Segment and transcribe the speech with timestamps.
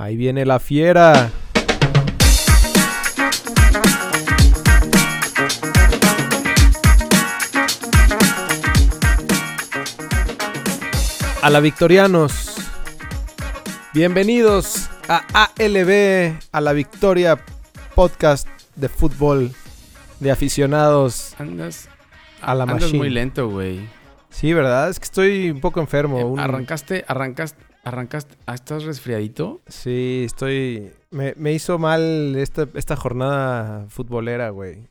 [0.00, 1.30] Ahí viene la fiera.
[11.42, 12.54] A la Victorianos.
[13.94, 17.38] Bienvenidos a ALB, a la Victoria
[17.94, 18.46] Podcast
[18.76, 19.50] de fútbol
[20.20, 21.88] de aficionados Andas,
[22.42, 22.98] a la andas machine.
[22.98, 23.80] muy lento, güey.
[24.28, 24.90] Sí, ¿verdad?
[24.90, 26.18] Es que estoy un poco enfermo.
[26.20, 28.36] Eh, un- Arrancaste, arrancaste, arrancaste.
[28.46, 29.60] ah, ¿Estás resfriadito?
[29.66, 30.92] Sí, estoy...
[31.10, 34.88] Me, me hizo mal esta, esta jornada futbolera, güey.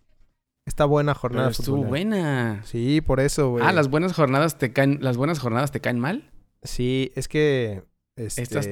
[0.66, 1.90] Esta buena Pero jornada estuvo futbolera.
[1.90, 2.62] buena.
[2.66, 3.64] Sí, por eso, güey.
[3.66, 6.32] Ah, las buenas jornadas te caen, las buenas jornadas te caen mal.
[6.64, 7.84] Sí, es que...
[8.16, 8.68] Este, Estas-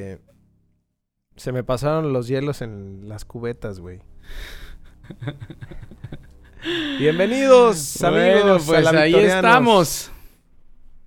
[1.38, 4.02] Se me pasaron los hielos en las cubetas, güey.
[7.00, 8.66] Bienvenidos, amigos.
[8.66, 10.12] Bueno, a pues la ahí estamos.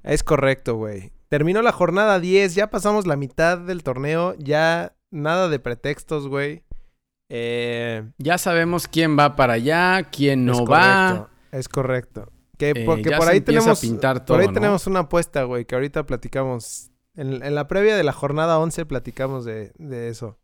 [0.03, 1.13] Es correcto, güey.
[1.31, 6.65] Terminó la jornada 10, ya pasamos la mitad del torneo, ya nada de pretextos, güey.
[7.31, 11.09] Eh, Ya sabemos quién va para allá, quién no es va.
[11.09, 12.33] correcto, es correcto.
[12.59, 14.53] Que, Eh, porque ya por se ahí tenemos a pintar todo, por ahí ¿no?
[14.55, 16.91] tenemos una apuesta, güey, que ahorita platicamos.
[17.17, 20.39] En, en la previa de la jornada 11 platicamos de, de eso.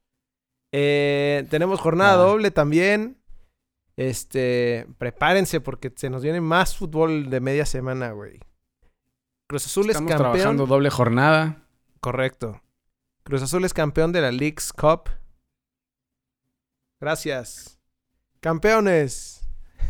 [0.72, 2.16] Eh, tenemos jornada Ah.
[2.16, 3.18] doble también.
[3.96, 8.40] Este, prepárense porque se nos viene más fútbol de media semana, güey.
[9.48, 10.32] Cruz Azul Estamos es campeón.
[10.34, 11.62] trabajando doble jornada.
[12.00, 12.60] Correcto.
[13.22, 15.08] Cruz Azul es campeón de la League's Cup.
[17.00, 17.78] Gracias.
[18.40, 19.42] Campeones.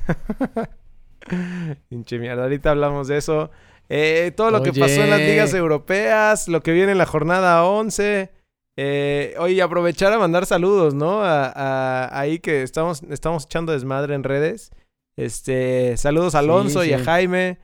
[1.88, 3.50] Pinche mierda, ahorita hablamos de eso.
[3.88, 7.64] Eh, todo lo que pasó en las ligas europeas, lo que viene en la jornada
[7.64, 8.32] 11.
[8.78, 11.22] Eh, oye, aprovechar a mandar saludos, ¿no?
[11.22, 14.70] A, a- ahí que estamos, estamos echando desmadre en redes.
[15.16, 17.04] Este, saludos a Sí, Alonso y a sí.
[17.04, 17.58] Jaime.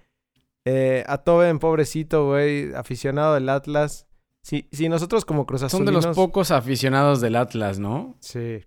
[0.64, 4.06] Eh, a Toben, pobrecito, güey, aficionado del Atlas.
[4.42, 6.02] Si, si nosotros como Cruz Son Azulinos...
[6.02, 8.16] de los pocos aficionados del Atlas, ¿no?
[8.20, 8.64] Sí.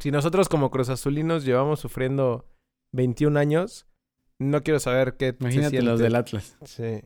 [0.00, 2.46] Si nosotros como Cruz Azulinos llevamos sufriendo
[2.92, 3.86] 21 años,
[4.38, 6.02] no quiero saber qué se Imagínate los siente.
[6.02, 6.56] del Atlas.
[6.64, 7.00] Sí.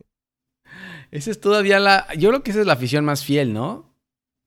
[1.11, 2.07] Esa es todavía la.
[2.17, 3.93] Yo creo que esa es la afición más fiel, ¿no?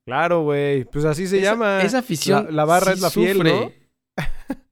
[0.06, 0.84] Claro, güey.
[0.84, 1.82] Pues así se Esa- llama.
[1.82, 2.46] Esa afición.
[2.46, 3.88] La- la barra sí es la fiel, sufre.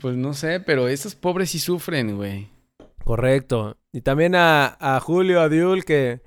[0.00, 2.48] Pues no sé, pero esos pobres sí sufren, güey.
[3.04, 3.76] Correcto.
[3.92, 6.22] Y también a, a Julio Adiul que,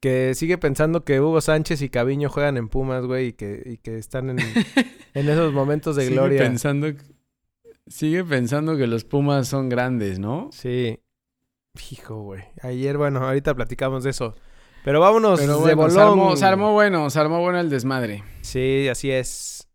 [0.00, 3.76] que sigue pensando que Hugo Sánchez y Caviño juegan en Pumas, güey, y que, y
[3.76, 4.38] que están en,
[5.14, 6.42] en esos momentos de sigue gloria.
[6.42, 6.88] Pensando,
[7.86, 10.48] sigue pensando que los Pumas son grandes, ¿no?
[10.50, 10.98] Sí.
[11.90, 12.42] Hijo, güey.
[12.62, 14.34] Ayer, bueno, ahorita platicamos de eso.
[14.84, 15.98] Pero vámonos Pero de se bolón.
[15.98, 18.24] armó, se armó bueno, se armó bueno el desmadre.
[18.40, 19.68] Sí, así es.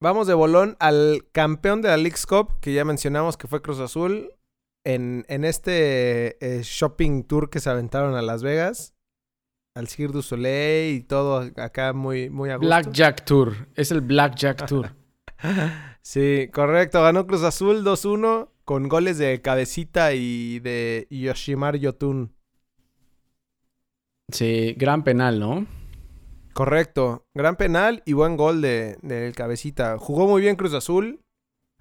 [0.00, 3.78] Vamos de bolón al campeón de la League's Cup, que ya mencionamos que fue Cruz
[3.80, 4.32] Azul,
[4.84, 8.94] en, en este eh, shopping tour que se aventaron a Las Vegas,
[9.74, 12.66] al Cirque du Soleil y todo acá muy, muy a gusto.
[12.66, 13.68] Blackjack Tour.
[13.74, 14.94] Es el Blackjack Tour.
[16.02, 17.00] Sí, correcto.
[17.00, 22.34] Ganó Cruz Azul 2-1 con goles de Cabecita y de Yoshimar Yotun.
[24.32, 25.66] Sí, gran penal, ¿no?
[26.54, 27.26] Correcto.
[27.34, 29.96] Gran penal y buen gol de, del Cabecita.
[29.96, 31.20] Jugó muy bien Cruz Azul.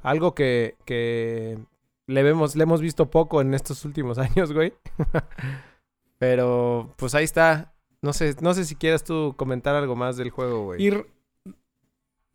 [0.04, 1.58] Algo que, que
[2.08, 4.74] le, vemos, le hemos visto poco en estos últimos años, güey.
[6.18, 7.74] Pero, pues ahí está.
[8.02, 10.88] No sé, no sé si quieras tú comentar algo más del juego, güey.
[10.88, 10.92] Y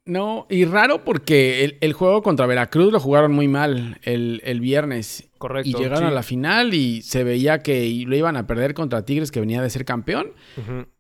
[0.07, 4.61] no, y raro porque el, el juego contra Veracruz lo jugaron muy mal el, el
[4.61, 5.29] viernes.
[5.39, 5.69] Correcto.
[5.69, 6.05] Y llegaron sí.
[6.05, 9.61] a la final y se veía que lo iban a perder contra Tigres, que venía
[9.61, 10.33] de ser campeón.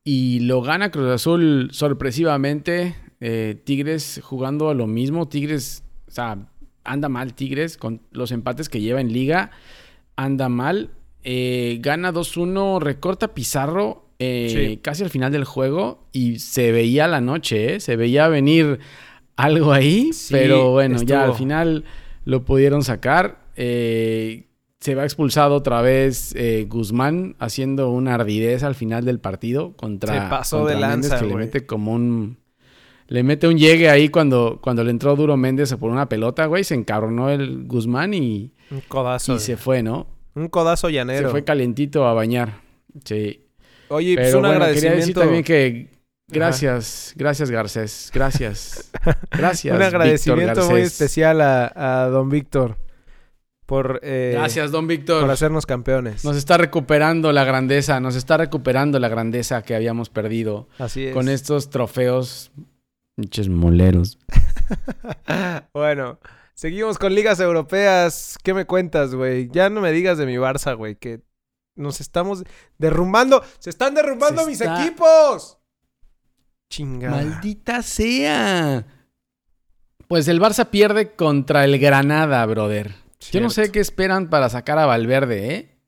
[0.02, 2.96] Y lo gana Cruz Azul sorpresivamente.
[3.20, 5.28] Eh, Tigres jugando lo mismo.
[5.28, 6.48] Tigres, o sea,
[6.86, 9.50] anda mal Tigres con los empates que lleva en liga.
[10.16, 10.90] Anda mal.
[11.22, 14.76] Eh, gana 2-1, recorta Pizarro eh, Sí.
[14.78, 16.06] casi al final del juego.
[16.12, 17.80] Y se veía la noche, ¿eh?
[17.80, 18.78] Se veía venir
[19.36, 20.12] algo ahí.
[20.12, 21.84] Sí, pero bueno, ya al final
[22.24, 23.40] lo pudieron sacar.
[23.56, 26.34] Se va expulsado otra vez
[26.68, 31.26] Guzmán haciendo una ardidez al final del partido contra, Se pasó contra de lanza, que
[31.26, 32.38] le mete como un
[33.08, 36.64] le mete un llegue ahí cuando, cuando le entró duro Méndez por una pelota, güey,
[36.64, 39.34] se encabronó el Guzmán y, Un codazo.
[39.36, 40.06] y se fue, ¿no?
[40.34, 41.28] Un codazo llanero.
[41.28, 42.60] Se fue calientito a bañar.
[43.04, 43.44] Sí.
[43.88, 45.20] Oye, pues Pero un bueno, quería decir agradecimiento.
[45.20, 45.90] también que
[46.28, 48.90] gracias, gracias Garcés, gracias.
[49.30, 49.76] Gracias.
[49.76, 52.76] un agradecimiento muy especial a, a don Víctor
[53.66, 55.22] por, eh, Gracias, don Víctor.
[55.22, 56.24] por hacernos campeones.
[56.24, 61.12] Nos está recuperando la grandeza, nos está recuperando la grandeza que habíamos perdido Así es.
[61.14, 62.52] con estos trofeos.
[63.16, 64.18] Pinches moleros.
[65.72, 66.20] bueno,
[66.54, 68.36] seguimos con ligas europeas.
[68.42, 69.48] ¿Qué me cuentas, güey?
[69.50, 71.22] Ya no me digas de mi Barça, güey, que
[71.76, 72.44] nos estamos
[72.76, 73.42] derrumbando.
[73.58, 75.58] ¡Se están derrumbando Se mis está- equipos!
[76.68, 77.16] Chingada.
[77.16, 78.86] Maldita sea.
[80.08, 82.94] Pues el Barça pierde contra el Granada, brother.
[83.32, 85.78] Yo no sé qué esperan para sacar a Valverde, ¿eh?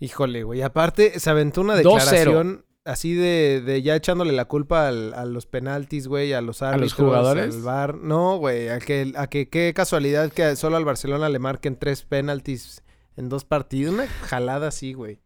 [0.00, 0.62] Híjole, güey.
[0.62, 1.76] Aparte, se aventó una 2-0.
[1.76, 6.62] declaración así de, de ya echándole la culpa al- a los penaltis, güey, a los
[6.62, 6.94] árbitros.
[6.94, 7.54] jugadores?
[7.56, 7.94] Al VAR.
[7.96, 8.68] No, güey.
[8.68, 12.82] A que, a que qué casualidad que solo al Barcelona le marquen tres penaltis
[13.16, 13.94] en dos partidos.
[13.94, 15.20] Una jalada así, güey.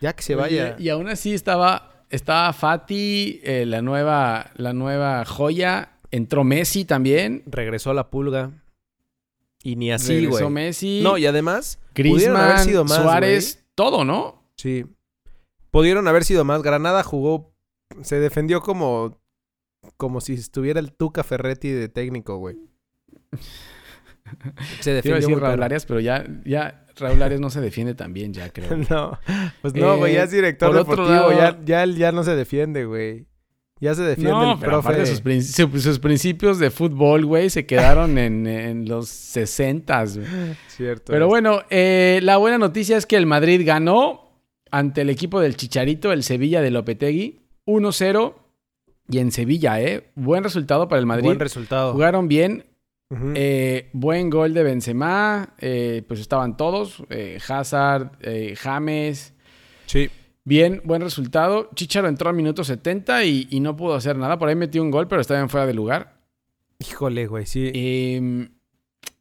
[0.00, 0.74] Ya que se vaya.
[0.76, 5.90] Oye, y aún así estaba, estaba Fati, eh, la, nueva, la nueva joya.
[6.10, 7.42] Entró Messi también.
[7.46, 8.50] Regresó a la pulga.
[9.62, 10.50] Y ni así, Regresó güey.
[10.52, 11.00] Messi.
[11.02, 14.44] No, y además, haber Griezmann, sido más, Suárez, todo, ¿no?
[14.56, 14.84] Sí.
[15.74, 16.62] Pudieron haber sido más.
[16.62, 17.52] Granada jugó.
[18.02, 19.20] Se defendió como.
[19.98, 22.56] Como si estuviera el Tuca Ferretti de técnico, güey.
[24.80, 25.62] Se defendió decir muy Raúl.
[25.62, 28.70] Arias, pero ya, ya Raúl Arias no se defiende tan bien, ya creo.
[28.90, 29.18] No,
[29.60, 32.34] pues no, güey, Eh, ya es director deportivo, ya, lado- ya él ya no se
[32.34, 33.26] defiende, güey.
[33.80, 35.04] Ya se defiende No, el pero profe.
[35.04, 40.26] sus, prin- su- sus principios de fútbol, güey, se quedaron en, en los 60 güey.
[40.68, 41.12] Cierto.
[41.12, 44.23] Pero bueno, eh, la buena noticia es que el Madrid ganó
[44.76, 48.34] ante el equipo del Chicharito, el Sevilla de Lopetegui, 1-0.
[49.08, 50.10] Y en Sevilla, ¿eh?
[50.14, 51.26] Buen resultado para el Madrid.
[51.26, 51.92] Buen resultado.
[51.92, 52.64] Jugaron bien.
[53.36, 55.54] Eh, buen gol de Benzema.
[55.58, 57.02] eh, pues estaban todos.
[57.10, 58.18] eh, Hazard,
[58.56, 59.34] James.
[59.86, 60.08] sí.
[60.46, 61.70] Bien, buen resultado.
[61.74, 64.38] Chicharo entró al minuto 70 y, y no pudo hacer nada.
[64.38, 66.18] Por ahí metió un gol, pero estaba en fuera de lugar.
[66.80, 67.70] Híjole, güey, sí.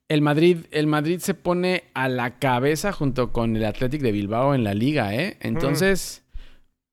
[0.09, 4.11] Eh, el, Madrid, el Madrid se pone a la cabeza junto con el Athletic de
[4.11, 5.37] Bilbao en la liga, ¿eh?
[5.41, 6.23] Entonces,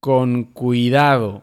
[0.01, 1.43] con cuidado.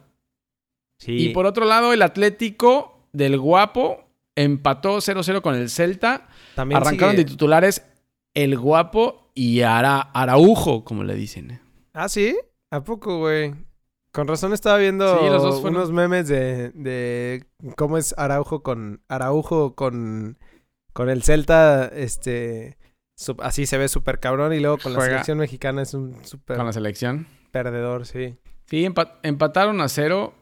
[1.00, 1.14] sí.
[1.30, 4.04] Y por otro lado, el Atlético del Guapo
[4.36, 6.28] empató 0-0 con el Celta.
[6.56, 7.86] También Arrancaron sigue- de titulares
[8.34, 11.60] el Guapo y Ara, Araujo, como le dicen.
[11.94, 12.36] ¿Ah, sí?
[12.72, 13.54] ¿A poco, güey?
[14.12, 18.64] Con razón estaba viendo Sí, los dos fueron- unos memes de, de cómo es Araujo
[18.64, 20.38] con Araujo con,
[20.98, 22.76] con el Celta, este
[23.40, 26.66] así se ve súper cabrón y luego con la selección mexicana es un súper Con
[26.66, 27.28] la selección.
[27.52, 28.36] perdedor, sí.
[28.66, 30.34] Sí, empa- empataron a cero.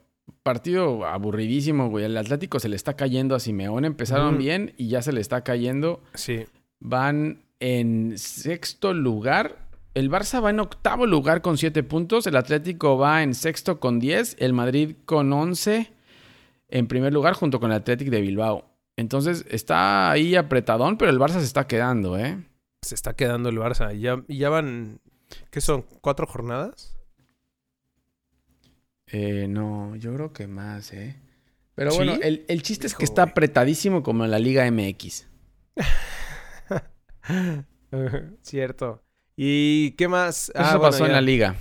[0.44, 2.06] Partido aburridísimo, güey.
[2.06, 3.86] El Atlético se le está cayendo a Simeone.
[3.88, 6.02] Empezaron bien y ya se le está cayendo.
[6.14, 6.46] Sí.
[6.80, 9.58] Van en sexto lugar.
[9.94, 12.28] El Barça va en octavo lugar con siete puntos.
[12.28, 14.38] El Atlético va en sexto con 10.
[14.40, 15.92] El Madrid con 11
[16.70, 18.75] en primer lugar junto con el Atlético de Bilbao.
[18.98, 22.38] Entonces está ahí apretadón, pero el Barça se está quedando, ¿eh?
[22.82, 23.96] Se está quedando el Barça.
[23.96, 25.00] Y ya, ya van,
[25.52, 25.84] ¿qué son?
[26.02, 26.96] ¿Cuatro jornadas?
[29.08, 31.16] Eh, no, yo creo que más, ¿eh?
[31.76, 31.98] Pero ¿Sí?
[31.98, 35.28] bueno, el, el chiste es que está apretadísimo como en la Liga MX.
[38.42, 39.04] Cierto.
[39.36, 40.50] ¿Y qué más?
[40.50, 41.56] Eso Ah, bueno, pasó en la Liga.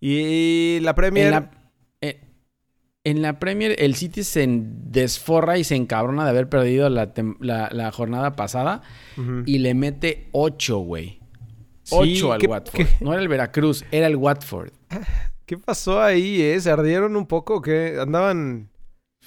[0.00, 1.26] Y la Premier.
[1.28, 1.50] En la,
[3.04, 7.36] en la Premier, el City se desforra y se encabrona de haber perdido la, tem-
[7.40, 8.82] la- la jornada pasada
[9.46, 11.20] y le mete 8, güey.
[11.82, 12.76] Sí, 8 al ¿qué- Watford.
[12.76, 14.70] qué- No era el Veracruz, era el Watford.
[15.46, 16.58] ¿Qué pasó ahí, eh?
[16.58, 17.60] ¿Se ardieron un poco?
[17.60, 18.70] que Andaban...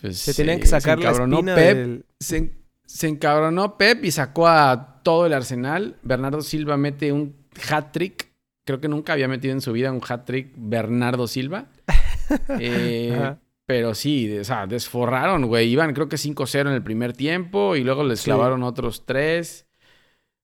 [0.02, 1.78] Pues, Se tenían sí, que sacar la encabronó espina Pep.
[1.78, 2.06] del...
[2.20, 2.54] Se,
[2.86, 5.98] se encabronó Pep y sacó a todo el Arsenal.
[6.02, 7.36] Bernardo Silva mete un
[7.70, 8.32] hat-trick.
[8.66, 11.68] Creo que nunca había metido en su vida un hat-trick Bernardo Silva.
[12.60, 13.40] Eh, Ajá.
[13.68, 15.68] Pero sí, o sea, desforraron, güey.
[15.70, 18.26] Iban creo que 5-0 en el primer tiempo y luego les Sí.
[18.26, 19.68] clavaron otros 3.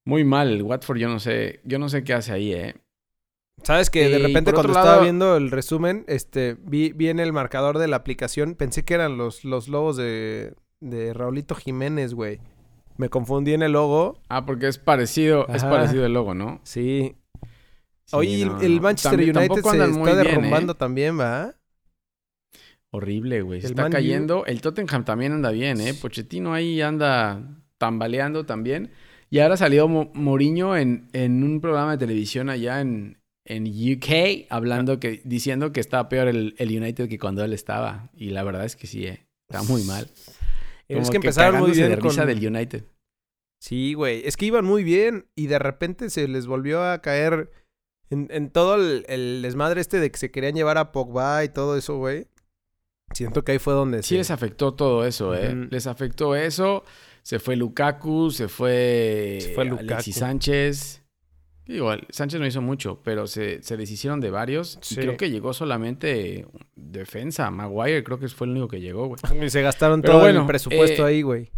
[0.05, 2.75] Muy mal, el Watford yo no sé, yo no sé qué hace ahí, eh.
[3.63, 7.77] ¿Sabes que de repente cuando estaba viendo el resumen, este, vi, vi en el marcador
[7.77, 12.39] de la aplicación, pensé que eran los, los lobos de, de Raulito Jiménez, güey.
[12.97, 14.19] Me confundí en el logo.
[14.27, 16.59] Ah, porque es parecido, es parecido el logo, ¿no?
[16.63, 17.15] Sí.
[18.05, 18.81] Sí, Oye, el- no, el no.
[18.81, 20.15] Manchester United se está bien, ¿eh?
[20.15, 21.55] derrumbando también, ¿va?
[22.93, 23.61] Horrible, güey.
[23.61, 24.45] Se El está Man U- cayendo.
[24.45, 25.93] El Tottenham también anda bien, ¿eh?
[25.93, 27.41] Pochettino ahí anda
[27.79, 28.91] tambaleando también.
[29.29, 34.45] Y ahora salió Mo- Mourinho en, en un programa de televisión allá en, en UK,
[34.49, 38.11] hablando que, diciendo que estaba peor el, el United que cuando él estaba.
[38.15, 39.25] Y la verdad es que sí, ¿eh?
[39.49, 40.07] Está muy mal.
[40.89, 42.83] Es que empezaron muy bien de risa con- del United.
[43.59, 44.21] Sí, güey.
[44.25, 47.49] Es que iban muy bien y de repente se les volvió a caer
[48.11, 51.49] en, en todo el, el desmadre este de que se querían llevar a Pogba y
[51.49, 52.27] todo eso, güey.
[53.13, 54.17] Siento que ahí fue donde Sí se...
[54.17, 55.55] les afectó todo eso, ¿eh?
[55.69, 56.83] Les afectó eso.
[57.21, 59.93] Se fue Lukaku, se fue, Se fue Lukaku.
[59.93, 61.03] Alexis Sánchez.
[61.65, 64.77] Igual, Sánchez no hizo mucho, pero se, se deshicieron de varios.
[64.81, 64.95] Sí.
[64.95, 67.49] Y creo que llegó solamente defensa.
[67.51, 69.19] Maguire creo que fue el único que llegó, güey.
[69.49, 71.51] Se gastaron Pero todo bueno, el presupuesto eh, ahí, güey.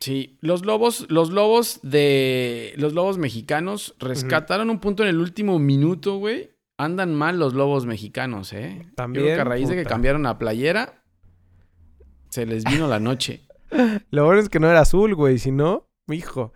[0.00, 5.58] Sí, los lobos, los lobos de los lobos mexicanos rescataron un punto en el último
[5.58, 6.52] minuto, güey,
[6.84, 8.86] andan mal los lobos mexicanos, ¿eh?
[8.94, 9.24] También.
[9.24, 11.04] Yo creo que a raíz de que cambiaron a playera,
[12.30, 13.42] se les vino la noche.
[14.10, 15.38] Lo bueno es que no era azul, güey.
[15.38, 16.52] Si no, hijo.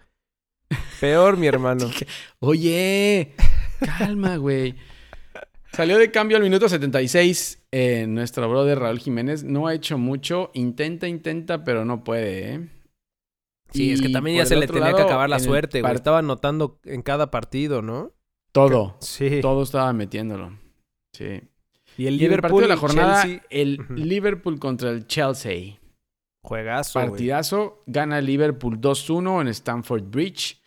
[1.00, 1.90] Peor, mi hermano.
[2.40, 3.34] Oye,
[3.98, 4.74] calma, güey.
[5.72, 9.44] Salió de cambio al minuto 76 eh, nuestro brother Raúl Jiménez.
[9.44, 10.50] No ha hecho mucho.
[10.54, 12.68] Intenta, intenta, pero no puede, ¿eh?
[13.72, 15.94] Sí, es que también ya se le tenía que acabar la suerte, güey.
[15.94, 18.12] Estaba anotando en cada partido, ¿no?
[18.54, 18.96] Todo.
[19.00, 19.40] Sí.
[19.42, 20.56] Todo estaba metiéndolo.
[21.12, 21.40] Sí.
[21.98, 23.94] Y el Y en el partido Liverpool de la jornada, Chelsea, el Ujú.
[23.94, 25.78] Liverpool contra el Chelsea.
[26.42, 27.00] juegazo.
[27.00, 27.82] Partidazo.
[27.86, 30.60] Gana el Liverpool 2-1 en Stamford Bridge.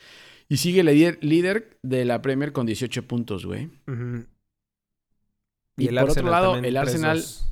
[0.50, 3.70] Y sigue líder, líder de la Premier con 18 puntos, güey.
[3.88, 4.26] Ujú.
[5.78, 7.44] Y, por otro lado, el Arsenal 3-2.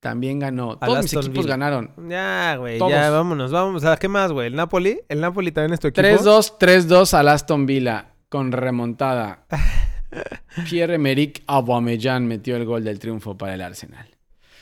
[0.00, 0.72] también ganó.
[0.80, 1.48] Al Todos mis equipos Villa.
[1.56, 1.92] ganaron.
[2.08, 3.52] Ya, güey, ya, vámonos.
[3.84, 4.48] ¿A qué más, güey?
[4.48, 5.00] ¿El Napoli?
[5.08, 6.02] ¿El Napoli también es tu equipo?
[6.06, 9.44] 3-2, 3-2 al Aston Villa con remontada.
[10.70, 14.06] Pierre-Emerick Aubameyang metió el gol del triunfo para el Arsenal.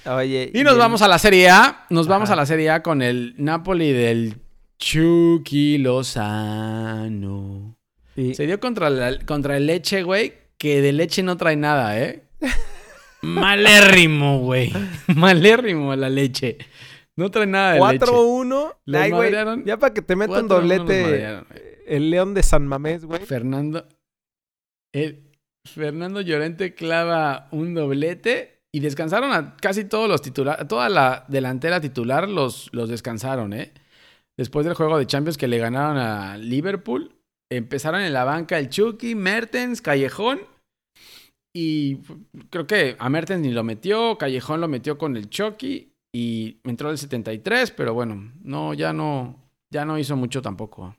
[0.06, 0.50] Oye.
[0.52, 1.86] Y nos vamos a la Serie A.
[1.88, 4.38] Nos vamos a la Serie A con el Napoli del
[4.78, 7.76] Chucky Lozano.
[8.16, 12.24] Se dio contra, la- contra el Leche, güey, que de leche no trae nada, ¿eh?
[13.22, 14.72] Malérrimo, güey.
[15.14, 16.58] Malérrimo la leche.
[17.16, 18.04] No trae nada de leche.
[18.06, 18.74] 4-1.
[18.86, 19.64] Los Ay, güey, madrearon.
[19.64, 21.40] ya para que te meta un 4-1 los doblete.
[21.90, 23.24] El León de San Mamés, güey.
[23.26, 23.86] Fernando.
[24.94, 25.26] el-
[25.68, 30.66] Fernando Llorente clava un doblete y descansaron a casi todos los titulares.
[30.66, 33.72] Toda la delantera titular los, los descansaron, ¿eh?
[34.38, 37.14] Después del juego de Champions que le ganaron a Liverpool,
[37.52, 40.40] empezaron en la banca el Chucky, Mertens, Callejón.
[41.54, 41.96] Y
[42.48, 46.90] creo que a Mertens ni lo metió, Callejón lo metió con el Chucky y entró
[46.90, 49.36] el 73, pero bueno, no, ya no,
[49.72, 50.96] ya no hizo mucho tampoco.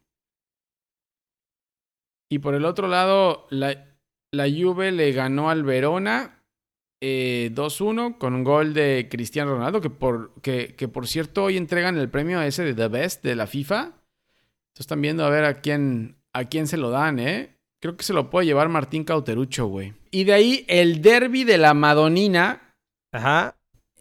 [2.31, 3.97] Y por el otro lado, la,
[4.31, 6.41] la Juve le ganó al Verona
[7.01, 11.57] eh, 2-1 con un gol de Cristiano Ronaldo, que por, que, que por cierto hoy
[11.57, 13.79] entregan el premio ese de The Best de la FIFA.
[13.79, 17.57] Entonces están viendo a ver a quién, a quién se lo dan, ¿eh?
[17.81, 19.93] Creo que se lo puede llevar Martín Cauterucho, güey.
[20.11, 22.77] Y de ahí el derby de la Madonina
[23.11, 23.57] Ajá.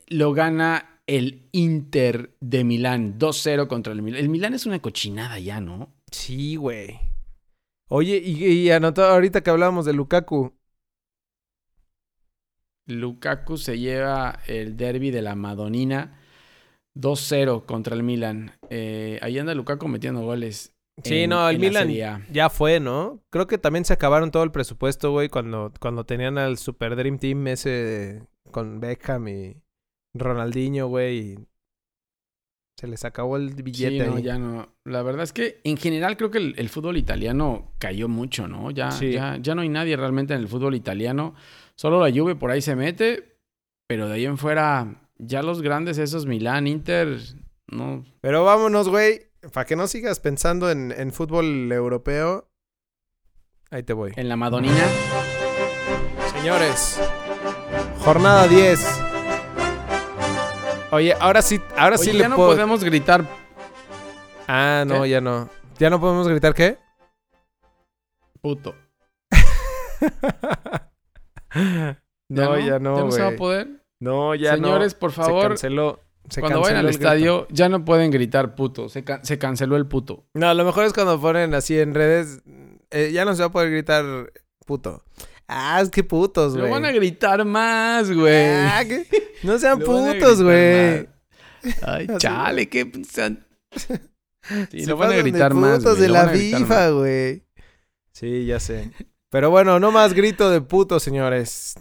[0.06, 4.20] lo gana el Inter de Milán 2-0 contra el Milán.
[4.20, 5.92] El Milán es una cochinada ya, ¿no?
[6.12, 7.09] Sí, güey.
[7.92, 10.54] Oye, y, y anotó ahorita que hablábamos de Lukaku.
[12.86, 16.18] Lukaku se lleva el derby de la Madonina
[16.94, 18.52] 2-0 contra el Milan.
[18.68, 20.74] Eh, ahí anda Lukaku metiendo goles.
[21.02, 21.88] Sí, en- no, el Milan
[22.30, 23.22] ya fue, ¿no?
[23.30, 27.18] Creo que también se acabaron todo el presupuesto, güey, cuando, cuando tenían al Super Dream
[27.18, 29.56] Team ese con Beckham y
[30.14, 31.18] Ronaldinho, güey.
[31.18, 31.38] y
[32.76, 34.22] Se les acabó el Sí, billete no, ahí.
[34.22, 34.74] ya no.
[34.84, 38.70] La verdad es que en general creo que el, el fútbol italiano cayó mucho, ¿no?
[38.70, 39.12] Ya, Sí.
[39.12, 41.34] ya, ya no hay nadie realmente en el fútbol italiano.
[41.74, 43.36] Solo la Juve por ahí se mete,
[43.86, 47.18] pero de ahí en fuera, ya los grandes esos Milán, Inter,
[47.68, 48.04] no.
[48.22, 49.26] Pero vámonos, güey.
[49.52, 52.50] Para que no sigas pensando en, en fútbol europeo.
[53.70, 54.12] Ahí te voy.
[54.16, 54.86] En la Madonina.
[56.34, 56.98] Señores,
[57.98, 59.09] jornada 10.
[60.92, 62.50] Oye, ahora sí, ahora sí Oye, le ya no puedo...
[62.50, 63.24] podemos gritar
[64.48, 65.10] Ah, no, ¿Qué?
[65.10, 65.48] ya no.
[65.78, 66.78] ¿Ya no podemos gritar qué?
[68.40, 68.74] puto.
[72.28, 73.68] no, ya no, Ya no se va a poder.
[74.00, 74.64] No, ya no.
[74.68, 76.00] Señores, por Se favor, canceló.
[76.28, 76.98] Se cuando vayan al grito.
[77.00, 78.88] estadio, ya no pueden gritar puto.
[78.88, 80.24] Se, ca- se canceló el puto.
[80.34, 82.40] No, lo mejor es cuando ponen así en redes.
[82.90, 84.32] eh, ya no se va a poder gritar
[84.66, 85.02] puto.
[85.52, 86.70] Ah, que putos, Lo güey.
[86.70, 88.46] van a gritar más, güey.
[88.46, 88.84] Ah,
[89.42, 91.08] No sean Lo putos, gritar güey.
[91.82, 92.90] Ay, chale, qué...
[93.08, 93.44] sean-
[94.70, 96.60] Sí, Se lo van a pasan de gritar más, putos güey, de lo la gritar.
[96.60, 97.42] FIFA, güey.
[98.12, 98.90] Sí, ya sé.
[99.28, 101.74] Pero bueno, no más grito de putos, señores.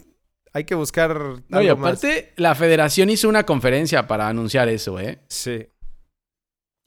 [0.53, 1.77] Hay que buscar No, y más.
[1.77, 5.19] aparte, la federación hizo una conferencia para anunciar eso, ¿eh?
[5.29, 5.67] Sí.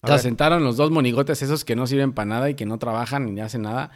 [0.02, 0.20] A O sea, ver.
[0.22, 3.40] sentaron los dos monigotes esos que no sirven para nada y que no trabajan ni
[3.40, 3.92] hacen nada.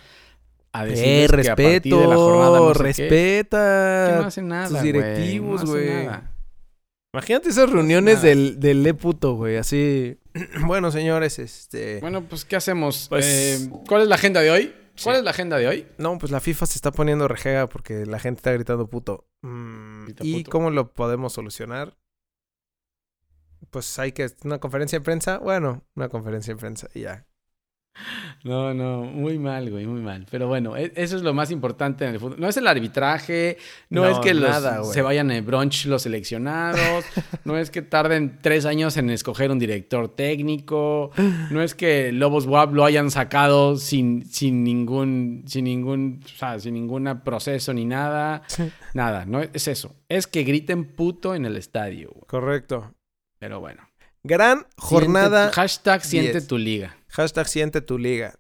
[0.81, 4.07] A Eh, decirles que a partir respeto, de la jornada no sé qué, respeta.
[4.11, 6.09] que no hacen nada, güey, directivos, güey.
[7.15, 8.27] Imagínate esas reuniones nada.
[8.29, 9.57] del, del Le puto, güey.
[9.57, 10.19] Así.
[10.67, 12.01] bueno, señores, este.
[12.01, 13.07] Bueno, pues, ¿qué hacemos?
[13.09, 14.75] Pues- Eh, ¿Cuál es la agenda de hoy?
[15.03, 15.19] ¿Cuál Sí.
[15.21, 15.87] es la agenda de hoy?
[15.99, 19.27] No, pues la FIFA se está poniendo rejega porque la gente está gritando puto.
[19.43, 20.51] Mm, Grita ¿Y puto.
[20.51, 21.97] cómo lo podemos solucionar?
[23.71, 24.31] Pues hay que.
[24.45, 25.39] ¿Una conferencia de prensa?
[25.39, 27.26] Bueno, una conferencia de prensa y ya.
[28.45, 30.27] No, no, muy mal, güey, muy mal.
[30.31, 32.39] Pero bueno, e- eso es lo más importante en el fútbol.
[32.39, 33.57] No es el arbitraje,
[33.91, 37.05] no, No, es que los- nada, se vayan en brunch los seleccionados,
[37.45, 41.11] no es que tarden tres años en escoger un director técnico,
[41.51, 46.59] no es que Lobos WAP lo hayan sacado sin, sin ningún, sin ningún, o sea,
[46.61, 48.43] sin ningún proceso ni nada.
[48.95, 49.95] Nada, no es eso.
[50.09, 52.25] Es que griten puto en el estadio, güey.
[52.27, 52.93] Correcto.
[53.39, 53.83] Pero bueno.
[54.23, 55.45] Gran jornada.
[55.45, 56.47] Siente- hashtag siente 10.
[56.49, 56.96] tu liga.
[57.17, 58.39] Hashtag siente tu liga.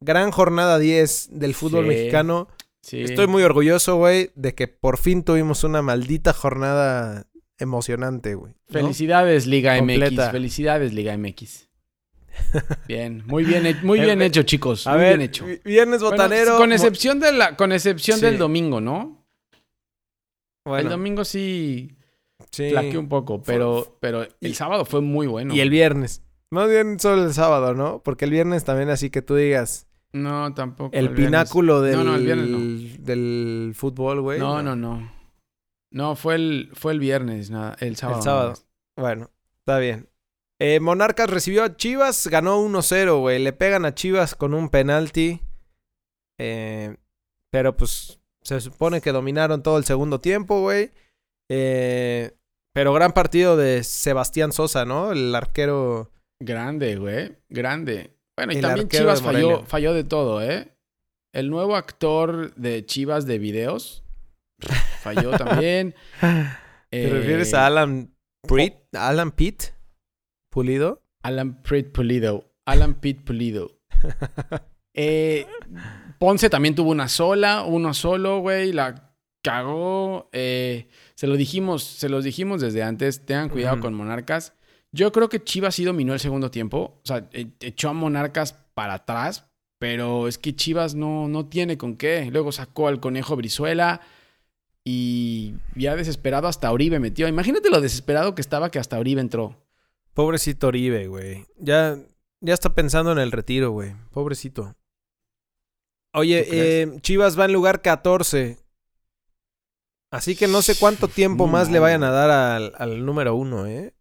[0.00, 1.88] Gran jornada 10 del fútbol Sí.
[1.88, 2.48] mexicano.
[2.82, 3.02] Sí.
[3.02, 7.26] Estoy muy orgulloso, güey, de que por fin tuvimos una maldita jornada
[7.58, 8.52] emocionante, güey.
[8.52, 8.72] ¿no?
[8.72, 10.24] Felicidades, Liga Completa.
[10.26, 10.32] MX.
[10.32, 11.68] Felicidades, Liga MX.
[12.86, 14.86] Bien, muy bien, muy bien eh, hecho, chicos.
[14.86, 15.46] A muy ver, bien hecho.
[15.46, 16.58] vi- viernes Bueno, botanero.
[16.58, 18.26] con excepción de la, con excepción Sí.
[18.26, 19.26] del domingo, ¿no?
[20.66, 21.96] Bueno, El domingo sí
[22.50, 22.74] sí.
[22.96, 25.54] un poco, pero, pero el sábado fue muy bueno.
[25.54, 26.22] Y el viernes.
[26.50, 28.02] Más bien solo el sábado, ¿no?
[28.02, 29.86] Porque el viernes también así que tú digas.
[30.12, 30.96] No, tampoco.
[30.96, 34.38] El, pináculo del, No, no, el viernes del fútbol, güey.
[34.38, 35.12] No, no, no.
[35.90, 38.18] No, fue el, fue el viernes, nada, el sábado.
[38.18, 38.54] El sábado.
[38.96, 40.08] Bueno, está bien.
[40.58, 43.38] Eh, Monarcas recibió a Chivas, ganó 1-0, güey.
[43.38, 45.42] Le pegan a Chivas con un penalti.
[46.38, 46.96] Eh,
[47.50, 50.92] pero pues se supone que dominaron todo el segundo tiempo, güey.
[51.50, 52.36] Eh,
[52.72, 55.12] pero gran partido de Sebastián Sosa, ¿no?
[55.12, 56.10] El arquero.
[56.40, 57.36] Grande, güey.
[57.48, 58.16] Grande.
[58.36, 60.72] Bueno, y El también Chivas de falló, falló de todo, ¿eh?
[61.32, 64.04] El nuevo actor de Chivas de videos
[65.00, 65.94] falló también.
[66.20, 68.14] ¿Te Eh, refieres a Alan
[68.46, 68.74] Pitt?
[68.94, 69.62] Alan Pitt?
[70.50, 71.02] ¿Pulido?
[71.22, 72.44] Alan Pitt Pulido.
[72.66, 73.78] Alan Pitt Pulido.
[74.98, 75.46] Eh,
[76.18, 78.72] Ponce también tuvo una sola, uno solo, güey.
[78.72, 79.12] La
[79.44, 80.30] cagó.
[80.32, 83.26] Eh, se lo dijimos, se los dijimos desde antes.
[83.26, 84.54] Tengan cuidado con Monarcas.
[84.96, 86.98] Yo creo que Chivas sí dominó el segundo tiempo.
[87.02, 89.46] O sea, e- echó a Monarcas para atrás.
[89.78, 92.30] Pero es que Chivas no, no tiene con qué.
[92.32, 94.00] Luego sacó al conejo Brizuela.
[94.84, 97.28] Y ya desesperado hasta Oribe metió.
[97.28, 99.56] Imagínate lo desesperado que estaba que hasta Oribe entró.
[100.14, 101.44] Pobrecito Oribe, güey.
[101.58, 101.98] Ya,
[102.40, 103.94] ya está pensando en el retiro, güey.
[104.12, 104.74] Pobrecito.
[106.14, 108.58] Oye, eh, Chivas va en lugar 14.
[110.10, 113.66] Así que no sé cuánto tiempo más le vayan a dar al, al número uno,
[113.66, 113.92] ¿eh?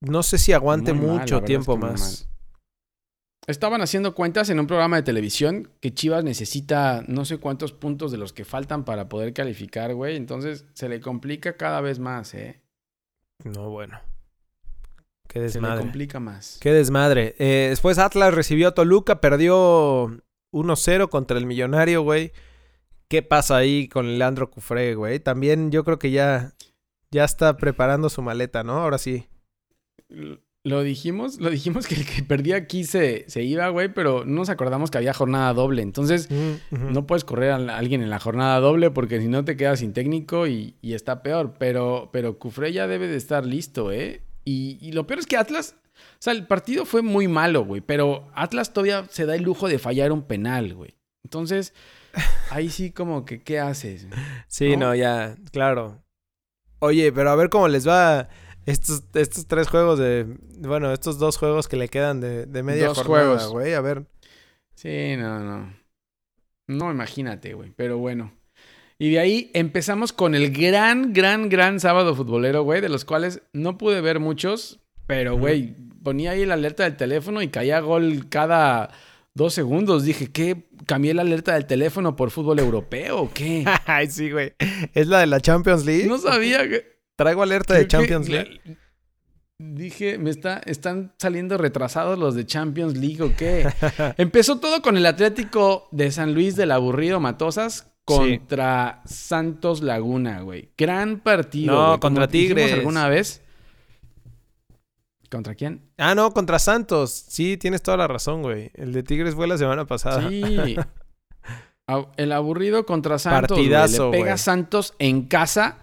[0.00, 2.28] No sé si aguante Muy mal, la mucho es tiempo que más.
[3.46, 8.10] Estaban haciendo cuentas en un programa de televisión que Chivas necesita no sé cuántos puntos
[8.10, 10.16] de los que faltan para poder calificar, güey.
[10.16, 12.60] Entonces se le complica cada vez más, ¿eh?
[13.44, 14.00] No, bueno.
[15.28, 15.80] Qué Se le desmadre.
[15.80, 16.58] complica más.
[16.60, 17.36] Qué desmadre.
[17.38, 20.10] Eh, después Atlas recibió a Toluca, perdió
[20.52, 22.32] 1-0 contra el Millonario, güey.
[23.08, 25.20] ¿Qué pasa ahí con Leandro Cufré, güey?
[25.20, 26.52] También yo creo que ya,
[27.12, 28.78] ya está preparando su maleta, ¿no?
[28.78, 29.28] Ahora sí.
[30.64, 34.36] Lo dijimos, lo dijimos que el que perdía aquí se, se iba, güey, pero no
[34.40, 35.82] nos acordamos que había jornada doble.
[35.82, 36.90] Entonces, Ujú.
[36.90, 39.92] no puedes correr a alguien en la jornada doble porque si no te quedas sin
[39.92, 41.54] técnico y, y está peor.
[41.58, 44.22] Pero, pero Cufré ya debe de estar listo, ¿eh?
[44.44, 47.80] Y, y lo peor es que Atlas, o sea, el partido fue muy malo, güey,
[47.80, 50.96] pero Atlas todavía se da el lujo de fallar un penal, güey.
[51.24, 51.74] Entonces,
[52.50, 54.08] ahí sí como que, ¿qué haces?
[54.48, 54.86] Sí, ¿no?
[54.88, 56.02] no, ya, claro.
[56.80, 58.28] Oye, pero a ver cómo les va
[58.66, 60.26] estos, estos tres juegos de...
[60.58, 63.52] Bueno, estos dos juegos que le quedan de, de media Dos jornada, juegos.
[63.52, 63.74] güey.
[63.74, 64.06] A ver.
[64.74, 65.74] Sí, no, no.
[66.68, 68.32] No, imagínate, güey, pero bueno.
[68.98, 73.42] Y de ahí empezamos con el gran, gran, gran sábado futbolero, güey, de los cuales
[73.52, 78.28] no pude ver muchos, pero, güey, ponía ahí la alerta del teléfono y caía gol
[78.28, 78.90] cada
[79.34, 80.02] dos segundos.
[80.04, 80.68] Dije, ¿qué?
[80.86, 83.64] ¿Cambié la alerta del teléfono por fútbol europeo o qué?
[83.86, 84.54] Ay, sí, güey.
[84.94, 86.06] Es la de la Champions League.
[86.06, 86.95] No sabía que...
[87.16, 88.78] Traigo alerta de creo Champions la- League.
[89.58, 93.66] Dije, me está, están saliendo retrasados los de Champions League o qué.
[94.18, 100.72] Empezó todo con el Atlético de San Luis del aburrido Matosas contra Santos Laguna, güey.
[100.76, 101.72] Gran partido.
[101.74, 102.00] No, güey.
[102.00, 102.72] contra Tigres.
[102.74, 103.40] alguna vez?
[105.30, 105.90] ¿Contra quién?
[105.96, 107.10] Ah, no, contra Santos.
[107.28, 108.70] Sí, tienes toda la razón, güey.
[108.74, 110.28] El de Tigres fue la semana pasada.
[110.28, 110.76] Sí.
[112.16, 113.56] El aburrido contra Santos.
[113.56, 113.70] güey.
[113.70, 114.38] Partidazo, Le pega güey.
[114.38, 115.78] Santos en casa.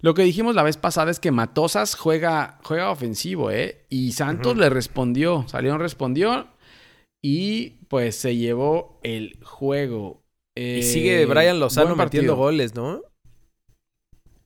[0.00, 3.84] Lo que dijimos la vez pasada es que Matosas juega, juega ofensivo, ¿eh?
[3.88, 5.44] Y Santos le respondió.
[5.48, 6.46] Salió, respondió.
[7.22, 10.22] Y pues se llevó el juego.
[10.56, 13.02] Y Eh, sigue Brian Lozano buen metiendo goles, ¿no?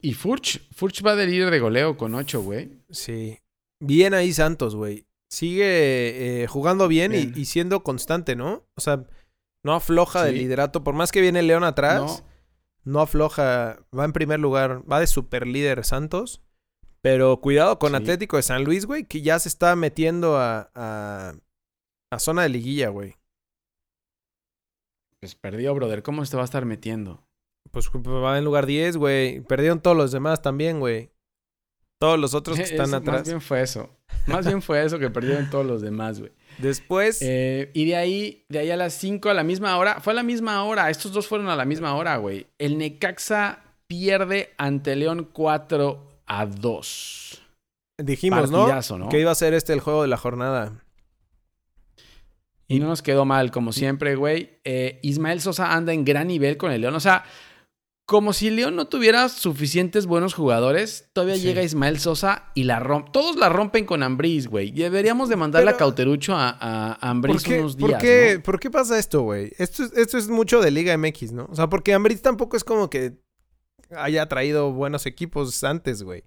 [0.00, 2.70] Y Furch, Furch va de líder de goleo con 8, güey.
[2.90, 3.38] Sí.
[3.80, 5.06] Bien ahí Santos, güey.
[5.30, 7.32] Sigue eh, jugando bien, y- Bien.
[7.36, 8.64] Y, siendo constante, ¿no?
[8.76, 9.04] O sea,
[9.64, 10.40] no afloja del Sí.
[10.40, 10.82] liderato.
[10.82, 12.26] Por más que viene León atrás, No,
[12.84, 13.78] no, afloja.
[13.96, 14.82] Va en primer lugar.
[14.90, 16.42] Va de super líder Santos.
[17.00, 17.96] Pero cuidado con Sí.
[17.96, 21.34] Atlético de San Luis, güey, que ya se está metiendo a, a,
[22.12, 23.16] a zona de liguilla, güey.
[25.20, 26.02] Pues perdió, brother.
[26.02, 27.24] ¿Cómo se va a estar metiendo?
[27.70, 29.40] Pues va en lugar 10, güey.
[29.40, 31.10] Perdieron todos los demás también, güey.
[32.00, 33.18] Todos los otros que están atrás.
[33.20, 33.90] Más bien fue eso.
[34.26, 36.32] Más bien fue eso que perdieron todos los demás, güey.
[36.58, 40.00] Después, Eh, y de ahí, de ahí a las 5 a la misma hora.
[40.00, 40.90] Fue a la misma hora.
[40.90, 42.46] Estos dos fueron a la misma hora, güey.
[42.58, 47.42] El Necaxa pierde ante León 4 a 2.
[47.98, 49.04] dijimos, partidazo, ¿no?
[49.04, 49.10] ¿no?
[49.10, 50.82] Que iba a ser este el juego de la jornada.
[52.68, 54.58] Y no nos quedó mal, como siempre, güey.
[54.64, 56.94] Eh, Ismael Sosa anda en gran nivel con el León.
[56.94, 57.24] O sea,
[58.12, 61.42] como si León no tuviera suficientes buenos jugadores, todavía Sí.
[61.42, 63.10] llega Ismael Sosa y la rompe.
[63.10, 64.70] Todos la rompen con Ambriz, güey.
[64.70, 68.34] Deberíamos de mandarle Pero- a Cauterucho a, a ¿Por Ambriz qué, unos por días, qué-
[68.36, 68.42] ¿no?
[68.42, 69.50] por qué pasa esto, güey?
[69.58, 71.48] Esto, es- esto es mucho de Liga MX, ¿no?
[71.50, 73.18] O sea, porque Ambritz tampoco es como que
[73.96, 76.22] haya traído buenos equipos antes, güey.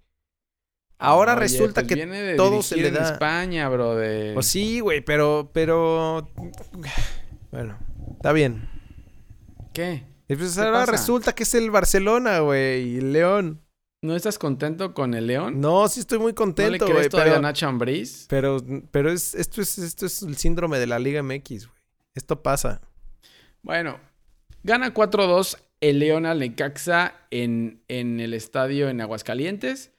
[0.98, 2.96] Ahora Oye, resulta pues que viene de todo se en.
[2.96, 3.96] España, bro.
[3.96, 4.32] De...
[4.34, 6.28] Pues sí, güey, pero, pero...
[7.52, 7.78] Bueno,
[8.16, 8.68] está bien.
[9.74, 10.04] ¿Qué?
[10.28, 10.92] Y pues ¿Qué ahora pasa?
[10.92, 13.62] resulta que es el Barcelona, güey, y el León.
[14.02, 15.60] ¿No estás contento con el León?
[15.60, 18.26] No, sí estoy muy ¿No le contento, crees güey, todavía a pero, Nacho Ambriz?
[18.30, 18.58] pero,
[18.92, 21.80] pero es, esto, es, esto es el síndrome de la Liga MX, güey.
[22.14, 22.82] Esto pasa.
[23.62, 24.00] Bueno,
[24.64, 29.92] gana 4-2 el León al Necaxa en, en el estadio en Aguascalientes.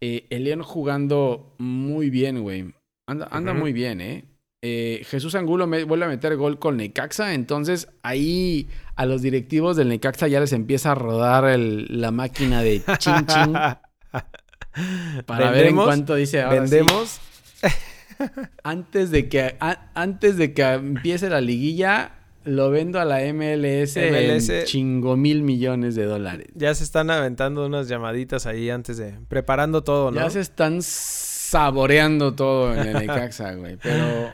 [0.00, 2.74] Eh, el León jugando muy bien, güey.
[3.06, 4.24] Anda, anda muy bien, ¿eh?
[4.64, 9.76] Eh, Jesús Angulo me- vuelve a meter gol con Necaxa, entonces ahí a los directivos
[9.76, 13.52] del Necaxa ya les empieza a rodar el- la máquina de chin chin
[15.26, 16.76] para ver en cuánto dice ahora sí.
[16.76, 17.20] ¿Vendemos?
[18.62, 22.12] Antes de que a- antes de que empiece la liguilla,
[22.44, 24.48] lo vendo a la MLS, MLS.
[24.48, 26.46] en chingo mil millones de dólares.
[26.54, 29.14] Ya se están aventando unas llamaditas ahí antes de...
[29.28, 30.20] Preparando todo, ¿no?
[30.20, 33.76] Ya se están saboreando todo en el Necaxa, güey.
[33.82, 34.32] Pero,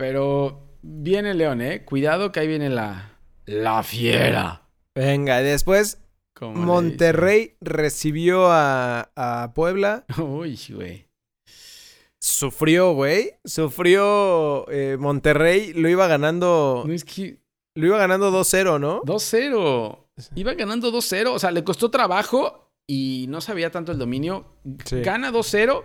[0.00, 1.84] pero viene León, ¿eh?
[1.84, 4.62] Cuidado que ahí viene la, la fiera.
[4.94, 6.00] Venga, y después
[6.40, 10.06] Monterrey recibió a, a Puebla.
[10.16, 11.06] Uy, güey.
[12.18, 13.32] Sufrió, güey.
[13.44, 15.74] Sufrió eh, Monterrey.
[15.74, 16.82] Lo iba ganando...
[16.86, 17.36] No es que
[17.74, 19.02] Lo iba ganando 2-0, ¿no?
[19.02, 19.98] 2-0.
[20.34, 21.28] Iba ganando 2-0.
[21.34, 24.46] O sea, le costó trabajo y no sabía tanto el dominio.
[24.86, 25.02] Sí.
[25.02, 25.84] Gana 2-0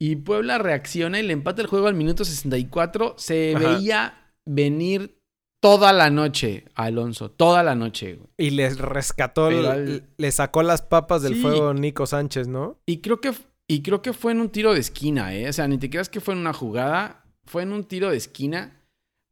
[0.00, 3.14] y Puebla reacciona y le empata el juego al minuto 64.
[3.18, 3.68] Se Ajá.
[3.68, 5.18] veía venir
[5.60, 7.30] toda la noche Alonso.
[7.30, 8.28] Toda la noche, güey.
[8.38, 11.42] Y les rescató, el- le sacó las papas del Sí.
[11.42, 12.78] fuego Nico Sánchez, ¿no?
[12.86, 13.32] Y creo que,
[13.66, 15.48] y creo que fue en un tiro de esquina, ¿eh?
[15.48, 17.24] O sea, ni te creas que fue en una jugada.
[17.44, 18.74] Fue en un tiro de esquina.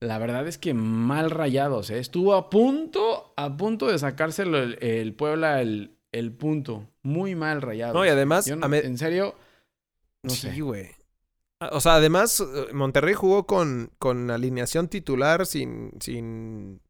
[0.03, 1.99] La verdad es que mal rayados, ¿eh?
[1.99, 6.89] Estuvo a punto, a punto de sacárselo el, el Puebla el, el punto.
[7.03, 7.95] Muy mal rayado.
[7.95, 9.37] No, y además, no- a en serio,
[10.27, 10.61] no sí, sé.
[10.61, 10.91] güey.
[11.61, 16.81] Ah, O sea, además, eh, Monterrey jugó con, con alineación titular sin, sin...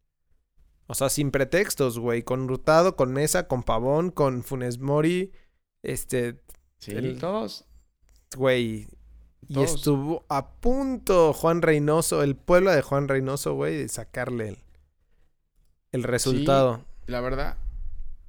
[0.88, 2.22] O sea, sin pretextos, güey.
[2.22, 5.33] Con Rutado, con Mesa, con Pavón, con Funes Mori.
[5.83, 6.40] Este,
[6.79, 7.64] Sí, el- todos.
[8.37, 8.88] güey.
[9.49, 14.59] Y estuvo a punto Juan Reynoso, el pueblo de Juan Reynoso, güey, de sacarle el,
[15.92, 16.85] el resultado.
[17.07, 17.57] La verdad,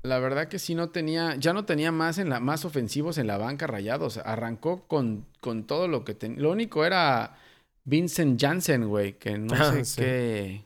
[0.07, 3.27] la verdad que sí no tenía, ya no tenía más en la, más ofensivos en
[3.27, 4.17] la banca rayados.
[4.17, 6.41] Arrancó con, con todo lo que tenía.
[6.41, 7.37] Lo único era
[7.83, 10.01] Vincent Janssen, güey, que no Ah, sé sí.
[10.01, 10.63] qué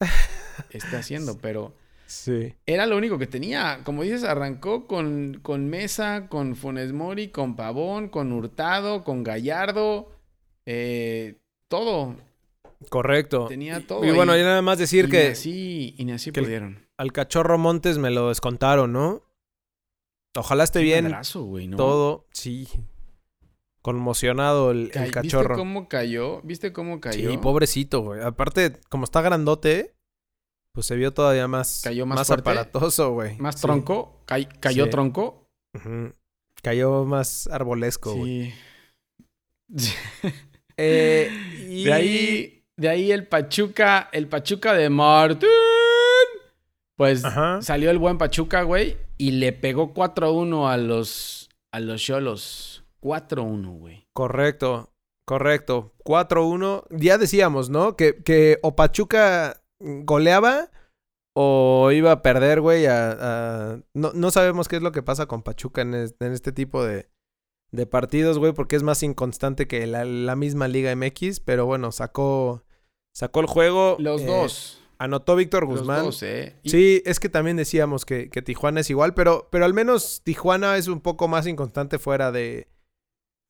[0.70, 1.74] está haciendo, pero
[2.06, 2.54] Sí.
[2.66, 3.80] era lo único que tenía.
[3.84, 10.12] Como dices, arrancó con, con Mesa, con Funes Mori, con Pavón, con Hurtado, con Gallardo,
[10.66, 11.36] eh,
[11.68, 12.16] todo.
[12.90, 13.46] Correcto.
[13.46, 14.04] Tenía todo.
[14.04, 16.84] Y bueno, nada más decir Y que así, y ni así que pudieron.
[17.02, 19.22] Al cachorro Montes me lo descontaron, ¿no?
[20.36, 21.76] Ojalá esté Qué bien madrazo, güey, ¿no?
[21.76, 22.26] todo.
[22.32, 22.68] Sí.
[23.82, 25.48] Conmocionado el, el Ca- cachorro.
[25.56, 26.40] ¿Viste cómo cayó?
[26.42, 27.30] ¿Viste cómo cayó?
[27.30, 28.22] Sí, pobrecito, güey.
[28.22, 29.96] Aparte, como está grandote,
[30.72, 32.48] pues se vio todavía más, Cayó más fuerte.
[32.48, 33.36] aparatoso, güey.
[33.38, 33.62] Más Sí.
[33.62, 34.22] tronco.
[34.26, 34.90] Cay- cayó Sí.
[34.90, 35.48] tronco.
[36.62, 38.54] Cayó más arbolesco, güey.
[39.76, 39.92] Sí.
[40.78, 41.28] Eh,
[41.68, 41.84] y...
[41.84, 45.48] De ahí, de ahí el Pachuca, el Pachuca de Martín.
[47.02, 47.60] Pues Ajá.
[47.62, 52.84] salió el buen Pachuca, güey, y le pegó 4-1 a los a los Cholos.
[53.02, 54.06] 4-1, güey.
[54.14, 54.90] Correcto,
[55.26, 55.92] correcto.
[56.04, 56.84] 4-1.
[56.90, 57.96] Ya decíamos, ¿no?
[57.96, 60.70] Que, que o Pachuca goleaba
[61.34, 62.86] o iba a perder, güey.
[62.86, 63.10] A,
[63.72, 66.52] a- No, no sabemos qué es lo que pasa con Pachuca en, es- en este
[66.52, 67.08] tipo de,
[67.72, 71.40] de partidos, güey, porque es más inconstante que la, la misma Liga MX.
[71.40, 72.62] Pero bueno, sacó,
[73.12, 73.96] sacó el juego.
[73.98, 74.78] Los eh, dos.
[75.02, 76.04] Anotó Víctor Los Guzmán.
[76.04, 76.56] dos, eh.
[76.62, 80.22] Y- Sí, es que también decíamos que, que Tijuana es igual, pero, pero al menos
[80.24, 82.68] Tijuana es un poco más inconstante fuera de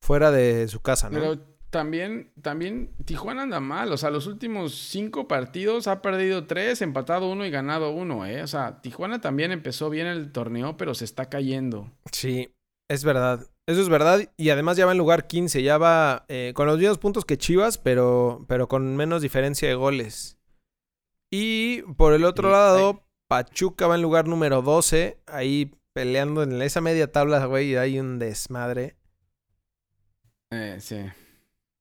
[0.01, 1.19] fuera de su casa, ¿no?
[1.19, 1.39] Pero
[1.69, 3.91] también, también Tijuana anda mal.
[3.91, 8.43] O sea, los últimos cinco partidos ha perdido tres, empatado uno y ganado uno, ¿eh?
[8.43, 11.89] O sea, Tijuana también empezó bien el torneo, pero se está cayendo.
[12.11, 12.53] Sí,
[12.89, 13.47] es verdad.
[13.65, 14.29] Eso es verdad.
[14.37, 15.63] Y además ya va en lugar 15.
[15.63, 19.75] Ya va eh, con los mismos puntos que Chivas, pero, pero con menos diferencia de
[19.75, 20.37] goles.
[21.35, 25.17] Y por el otro Sí, lado, Pachuca va en lugar número 12.
[25.25, 28.97] Ahí peleando en esa media tabla, güey, y hay un desmadre.
[30.51, 30.97] Eh, sí.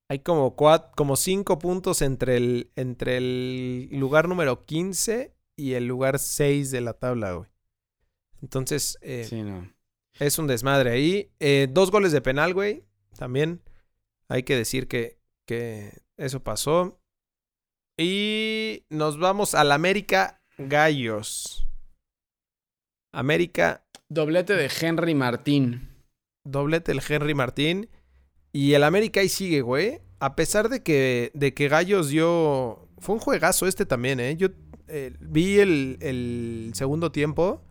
[0.09, 5.87] Hay como, cuat- como cinco puntos entre el, entre el lugar número 15 y el
[5.87, 7.51] lugar 6 de la tabla, güey.
[8.41, 9.71] Entonces, eh, Sí, no.
[10.19, 11.31] es un desmadre ahí.
[11.41, 12.85] Eh, dos goles de penal, güey.
[13.19, 13.61] También
[14.29, 16.99] hay que decir que, que eso pasó.
[18.03, 21.67] Y nos vamos al América Gallos.
[23.13, 25.89] América, Doblete de Henry Martín.
[26.45, 27.89] doblete el Henry Martín.
[28.53, 30.01] Y el América ahí sigue, güey.
[30.19, 32.89] A pesar de que, de que Gallos dio...
[32.99, 34.37] Fue un juegazo este también, ¿eh?
[34.37, 34.49] Yo
[34.89, 37.63] eh, vi el, el segundo tiempo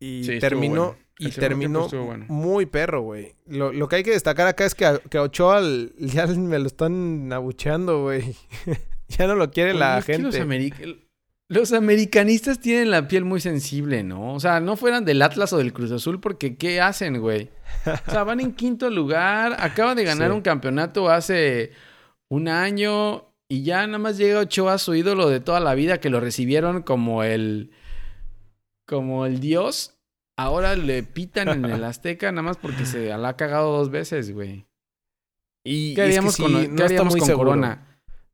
[0.00, 0.86] y Sí, terminó...
[0.86, 1.02] bueno.
[1.18, 2.24] Y terminó bueno.
[2.28, 3.36] muy perro, güey.
[3.46, 5.60] Lo, lo que hay que destacar acá es que, a- que a Ochoa
[5.98, 8.34] ya me lo están abucheando, güey.
[9.18, 10.22] ya no lo quiere la que gente.
[10.22, 10.98] Los, americ-
[11.48, 14.34] los americanistas tienen la piel muy sensible, ¿no?
[14.34, 17.50] O sea, no fueran del Atlas o del Cruz Azul porque ¿qué hacen, güey?
[18.06, 20.36] O sea, van en quinto lugar, acaba de ganar Sí.
[20.36, 21.72] un campeonato hace
[22.30, 26.08] un año y ya nada más llega Ochoa, su ídolo de toda la vida, que
[26.10, 27.70] lo recibieron como el...
[28.86, 29.98] como el dios.
[30.38, 34.32] Ahora le pitan en el Azteca nada más porque se la ha cagado dos veces,
[34.32, 34.66] güey.
[35.64, 37.32] Y, ¿Qué es que haríamos sí, con, ¿qué haríamos con.
[37.34, 37.91] Corona?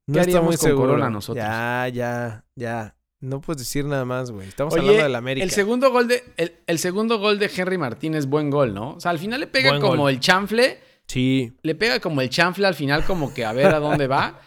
[0.08, 0.88] No ¿Qué está muy seguro.
[0.88, 1.44] Corona nosotros?
[1.44, 2.94] Ya, ya, ya.
[3.20, 4.48] No puedes decir nada más, güey.
[4.48, 5.44] Estamos Oye, hablando del América.
[5.44, 8.94] El segundo gol de el, el segundo gol de Henry Martín es buen gol, ¿no?
[8.94, 10.10] O sea, al final le pega Buen como gol.
[10.12, 11.52] el chanfle, Sí.
[11.62, 14.40] le pega como el chanfle al final como que a ver a dónde va.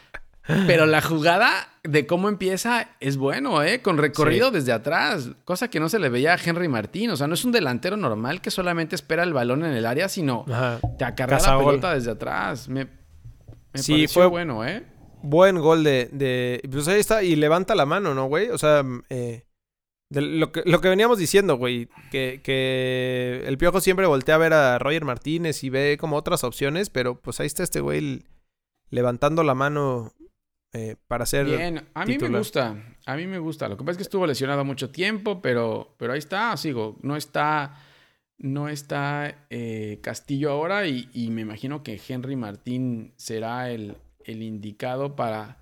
[0.68, 1.52] Pero la jugada
[1.84, 3.82] de cómo empieza es bueno, ¿eh?
[3.84, 7.12] Con recorrido desde atrás, cosa que no se le veía a Henry Martín.
[7.12, 10.10] O sea, no es un delantero normal que solamente espera el balón en el área,
[10.10, 10.80] sino Ajá.
[10.98, 12.68] te acarrea la pelota desde atrás.
[12.68, 14.84] Me, me Sí, pareció fue- bueno, ¿eh?
[15.22, 16.62] Buen gol de, de.
[16.72, 17.24] Pues ahí está.
[17.24, 18.50] Y levanta la mano, ¿no, güey?
[18.50, 19.44] O sea, eh,
[20.10, 21.88] de lo, que, lo que veníamos diciendo, güey.
[22.12, 26.44] Que, que el piojo siempre voltea a ver a Roger Martínez y ve como otras
[26.44, 26.90] opciones.
[26.90, 28.24] Pero pues ahí está este güey
[28.90, 30.14] levantando la mano
[30.74, 31.46] eh, para ser.
[31.46, 33.68] Bien, a mí me gusta, a mí me gusta.
[33.68, 36.98] Lo que pasa es que estuvo lesionado mucho tiempo, pero, pero ahí está, sigo.
[37.02, 37.78] No está,
[38.38, 44.42] no está eh, Castillo ahora y, y me imagino que Henry Martín será el, el
[44.44, 45.58] indicado para,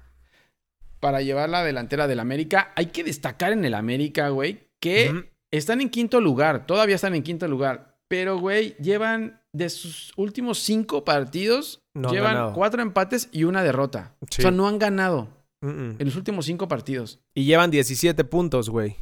[0.99, 2.71] para llevar la delantera del América.
[2.75, 7.23] Hay que destacar en el América, güey, que están en quinto lugar, todavía están en
[7.23, 12.53] quinto lugar, pero, güey, llevan de sus últimos cinco partidos, No llevan ganado.
[12.53, 14.15] cuatro empates y una derrota.
[14.29, 14.41] Sí.
[14.41, 15.27] O sea, no han ganado
[15.61, 17.19] en los últimos cinco partidos.
[17.33, 18.95] Y llevan 17 puntos, güey.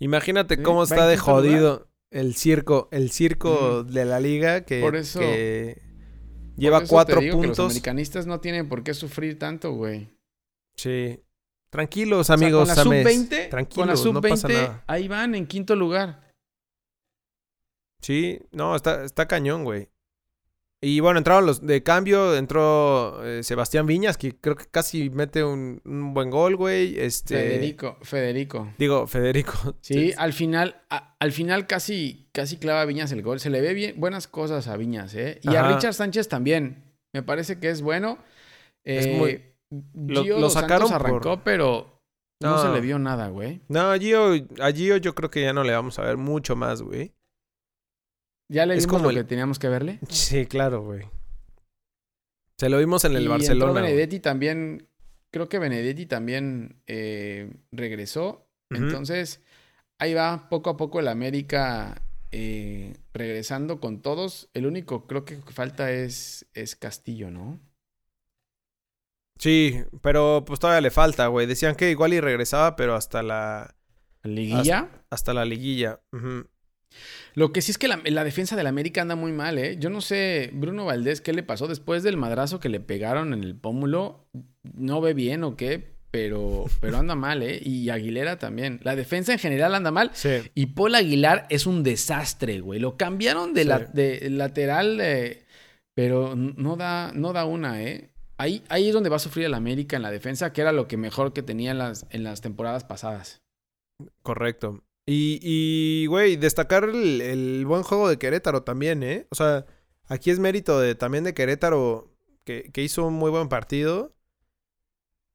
[0.00, 1.18] Imagínate Sí, cómo está de lugar.
[1.34, 5.82] jodido el circo, el circo de la liga que, Por eso- que
[6.58, 7.58] lleva te cuatro que los puntos.
[7.66, 10.08] americanistas no tienen por qué sufrir tanto, güey.
[10.76, 11.20] Sí.
[11.70, 12.60] Tranquilos, O sea, amigos.
[12.60, 13.06] con la Sames.
[13.06, 14.84] sub-20, Tranquilos, con la no pasa sub-20, nada.
[14.86, 16.32] ahí van en quinto lugar.
[18.00, 19.88] Sí, no, está, está cañón, güey.
[20.80, 25.42] Y bueno, entraron los de cambio, entró eh, Sebastián Viñas, que creo que casi mete
[25.42, 26.98] un, un buen gol, güey.
[27.00, 27.34] Este.
[27.34, 28.72] Federico, Federico.
[28.78, 29.74] Digo, Federico.
[29.80, 33.40] Sí, al final, a- al final casi, casi clava a Viñas el gol.
[33.40, 35.40] Se le ve bien, buenas cosas a Viñas, ¿eh?
[35.42, 35.66] Y a.
[35.74, 36.84] Richard Sánchez también.
[37.12, 38.18] Me parece que es bueno.
[38.84, 39.42] Es Eh, muy-
[40.14, 42.00] lo- Gio lo sacaron Santos arrancó, por- pero
[42.40, 42.50] no.
[42.52, 42.62] No.
[42.62, 43.62] se le vio nada, güey.
[43.66, 46.54] No, a Gio, a Gio yo creo que ya no le vamos a ver mucho
[46.54, 47.12] más, güey.
[48.50, 49.98] Ya le Es como lo el- que teníamos que verle.
[50.08, 51.04] Sí, claro, güey.
[52.58, 53.70] Se lo vimos en el Y entró Barcelona.
[53.72, 53.82] güey.
[53.84, 54.88] Benedetti también,
[55.30, 58.46] creo que Benedetti también eh, regresó.
[58.70, 59.42] Entonces,
[59.98, 64.50] ahí va poco a poco el América eh, regresando con todos.
[64.54, 67.58] El único creo que falta es, es Castillo, ¿no?
[69.38, 71.46] Sí, pero pues todavía le falta, güey.
[71.46, 73.74] Decían que igual y regresaba, pero hasta la,
[74.24, 74.88] Liguilla.
[75.10, 76.00] hasta la liguilla.
[76.12, 76.46] Ujú.
[77.34, 79.76] Lo que sí es que la, la defensa del América anda muy mal, ¿eh?
[79.78, 83.44] Yo no sé, Bruno Valdés, ¿qué le pasó después del madrazo que le pegaron en
[83.44, 84.26] el pómulo?
[84.74, 87.60] No ve bien o qué, pero, pero anda mal, ¿eh?
[87.62, 88.80] Y Aguilera también.
[88.82, 90.10] La defensa en general anda mal.
[90.14, 90.40] Sí.
[90.54, 92.80] Y Paul Aguilar es un desastre, güey.
[92.80, 93.68] Lo cambiaron de, Sí.
[93.68, 95.44] la, de lateral, eh,
[95.94, 98.10] pero no da, no da una, ¿eh?
[98.40, 100.86] Ahí, ahí es donde va a sufrir el América en la defensa, que era lo
[100.88, 103.42] que mejor que tenía en las, en las temporadas pasadas.
[104.22, 104.82] Correcto.
[105.10, 109.26] Y, y, güey, destacar el, el buen juego de Querétaro también, ¿eh?
[109.30, 109.64] O sea,
[110.06, 114.14] aquí es mérito de, también de Querétaro que, que hizo un muy buen partido.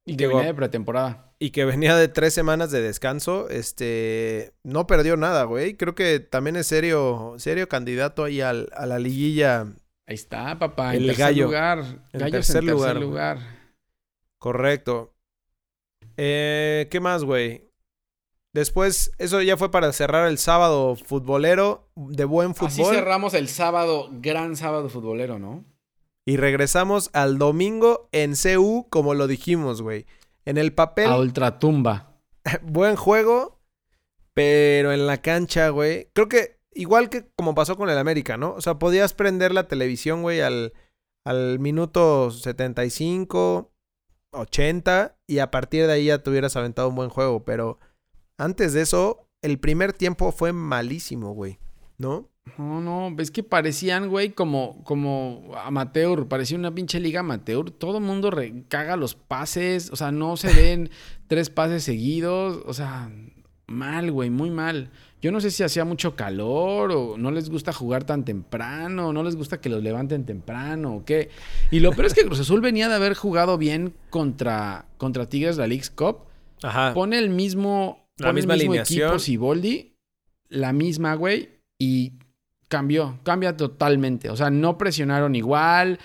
[0.06, 1.34] Y que venía de pretemporada.
[1.40, 5.76] Y que venía de tres semanas de descanso, este, no perdió nada, güey.
[5.76, 9.62] Creo que también es serio, serio candidato ahí al- a la liguilla.
[10.06, 10.94] Ahí está, papá.
[10.94, 11.46] El en tercer gallo.
[11.46, 11.80] lugar.
[12.12, 13.40] Tercer en tercer lugar.
[14.38, 15.16] Correcto.
[16.18, 17.73] Eh, ¿Qué más, güey?
[18.54, 22.96] Después, eso ya fue para cerrar el sábado futbolero de buen Así fútbol.
[22.96, 25.66] cerramos el sábado, gran sábado futbolero, ¿no?
[26.26, 30.06] Y regresamos al domingo en CU, como lo dijimos, güey.
[30.46, 32.14] En el papel, A ultratumba.
[32.62, 33.60] buen juego,
[34.34, 36.10] pero en la cancha, güey.
[36.14, 38.54] Creo que igual que como pasó con el América, ¿no?
[38.54, 40.74] O sea, podías prender la televisión, güey, al,
[41.26, 43.72] al minuto 75,
[44.32, 47.44] 80, y a partir de ahí ya te hubieras aventado un buen juego.
[47.44, 47.80] Pero
[48.38, 51.60] antes de eso, el primer tiempo fue malísimo, güey.
[51.98, 52.30] ¿No?
[52.58, 57.72] No, no, es que parecían, güey, como, como amateur, parecía una pinche liga amateur.
[57.72, 58.32] Todo el mundo
[58.68, 60.90] caga los pases, o sea, no se ven
[61.28, 63.10] tres pases seguidos, o sea,
[63.68, 64.92] mal, güey, muy mal.
[65.22, 69.24] Yo no sé si hacía mucho calor o no les gusta jugar tan temprano, no
[69.24, 71.30] les gusta que los levanten temprano o qué.
[71.72, 75.56] Y lo peor es que Cruz Azul venía de haber jugado bien contra, contra Tigres
[75.56, 76.26] la League's Cup.
[76.62, 76.94] Ajá.
[76.94, 79.08] Pone el mismo, La misma el mismo alineación.
[79.10, 79.96] equipo Siboldi,
[80.50, 81.50] la misma, güey,
[81.80, 82.14] y
[82.68, 84.30] cambió, cambia totalmente.
[84.30, 86.00] O sea, no presionaron igual,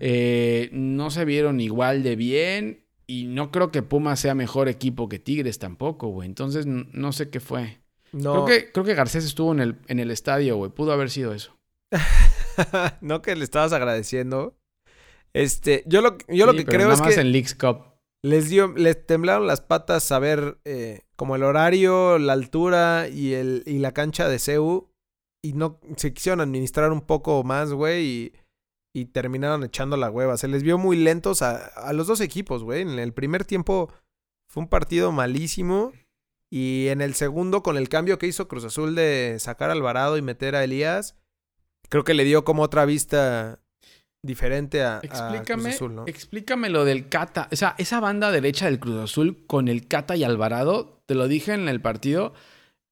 [0.00, 5.08] eh, no se vieron igual de bien, y no creo que Pumas sea mejor equipo
[5.08, 6.28] que Tigres tampoco, güey.
[6.28, 7.80] Entonces, no sé qué fue.
[8.12, 10.70] No, Creo que, creo que Garcés estuvo en el, en el estadio, güey.
[10.70, 11.58] Pudo haber sido eso.
[13.00, 14.56] no que le estabas agradeciendo.
[15.32, 17.82] Este, yo lo, yo lo que creo es que en Leagues Cup.
[18.22, 23.62] les dio, les temblaron las patas saber eh, como el horario, la altura y el
[23.66, 24.90] y la cancha de CEU
[25.42, 28.32] y no se quisieron administrar un poco más, güey, y,
[28.94, 30.38] y terminaron echando la hueva.
[30.38, 32.80] Se les vio muy lentos a, a los dos equipos, güey.
[32.80, 33.92] En el primer tiempo
[34.50, 35.92] fue un partido malísimo
[36.50, 40.16] y en el segundo con el cambio que hizo Cruz Azul de sacar a Alvarado
[40.16, 41.16] y meter a Elías,
[41.90, 43.60] creo que le dio como otra vista
[44.24, 46.04] diferente a, a Cruz Explícame, Azul, ¿no?
[46.06, 47.48] explícame lo del Cata.
[47.52, 51.28] O sea, esa banda derecha del Cruz Azul con el Cata y Alvarado, te lo
[51.28, 52.32] dije en el partido,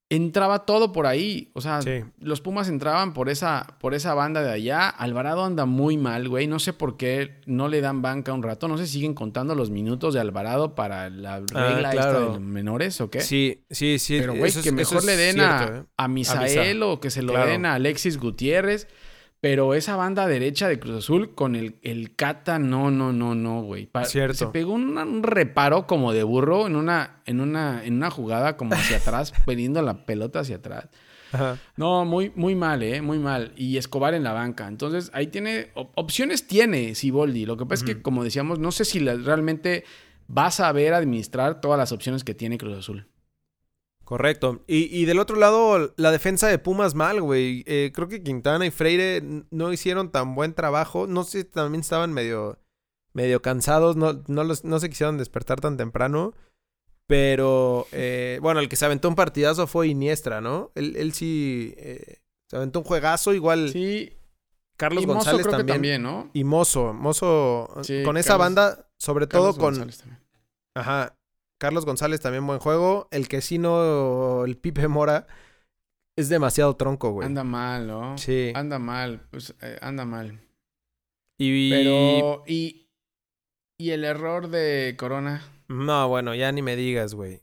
[0.09, 1.49] entraba todo por ahí.
[1.53, 2.03] O sea, Sí.
[2.19, 4.87] los Pumas entraban por esa, por esa banda de allá.
[4.89, 6.45] Alvarado anda muy mal, güey.
[6.45, 8.67] No sé por qué no le dan banca un rato.
[8.67, 12.19] No sé si siguen contando los minutos de Alvarado para la regla esta Ah, claro.
[12.19, 13.21] de los menores o qué.
[13.21, 14.17] Sí, sí, sí.
[14.19, 15.83] Pero, güey, eso que mejor le den cierto, a, ¿eh?
[15.97, 16.87] a Misael Misa.
[16.87, 17.49] o que se lo Claro.
[17.49, 18.87] den a Alexis Gutiérrez.
[19.43, 23.61] Pero esa banda derecha de Cruz Azul con el, el Cata, no, no, no, no,
[23.61, 23.89] güey.
[24.05, 24.35] Cierto.
[24.37, 28.55] Se pegó un, un reparo como de burro en una, en una, en una jugada
[28.55, 30.87] como hacia atrás, poniendo la pelota hacia atrás.
[31.33, 31.57] Ajá.
[31.75, 33.01] No, muy, muy mal, ¿eh?
[33.01, 33.51] Muy mal.
[33.57, 34.65] Y Escobar en la banca.
[34.65, 35.71] Entonces, ahí tiene...
[35.73, 37.45] op- opciones tiene Siboldi.
[37.45, 39.83] Lo que pasa es que, como decíamos, no sé si la- realmente
[40.35, 43.07] va a saber administrar todas las opciones que tiene Cruz Azul.
[44.13, 44.63] Correcto.
[44.67, 47.63] Y, y del otro lado, la defensa de Pumas mal, güey.
[47.65, 51.07] Eh, creo que Quintana y Freire no hicieron tan buen trabajo.
[51.07, 52.59] No sé, también estaban medio,
[53.13, 53.95] medio cansados.
[53.95, 56.35] No, no, los, no se quisieron despertar tan temprano.
[57.07, 60.71] Pero, eh, bueno, el que se aventó un partidazo fue Iniestra, ¿no?
[60.75, 62.17] Él, él sí eh,
[62.51, 63.33] se aventó un juegazo.
[63.33, 64.13] Igual Sí.
[64.77, 65.65] Carlos y Mozo González creo también.
[65.67, 66.29] que también, ¿no?
[66.33, 66.93] Y Mozo.
[66.93, 69.73] Mozo, Sí, con esa Carlos- banda, sobre todo Carlos con...
[69.73, 70.19] González también.
[70.75, 71.15] Ajá.
[71.63, 73.07] Carlos González también buen juego.
[73.09, 75.27] El que sí no, el Pipe Mora,
[76.17, 77.25] es demasiado tronco, güey.
[77.25, 78.17] Anda mal, ¿no?
[78.17, 78.51] Sí.
[78.53, 80.41] Anda mal, pues eh, anda mal.
[81.39, 82.89] Y, Pero, y,
[83.79, 85.41] y el error de Corona.
[85.69, 87.41] No, bueno, ya ni me digas, güey.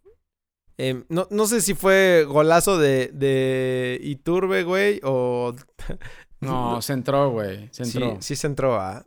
[0.77, 5.55] Em, no, no sé si fue golazo de, de Iturbe, güey, o...
[6.43, 7.71] No, se entró, güey.
[7.73, 8.19] Se Sí, entró.
[8.21, 9.03] sí se entró a...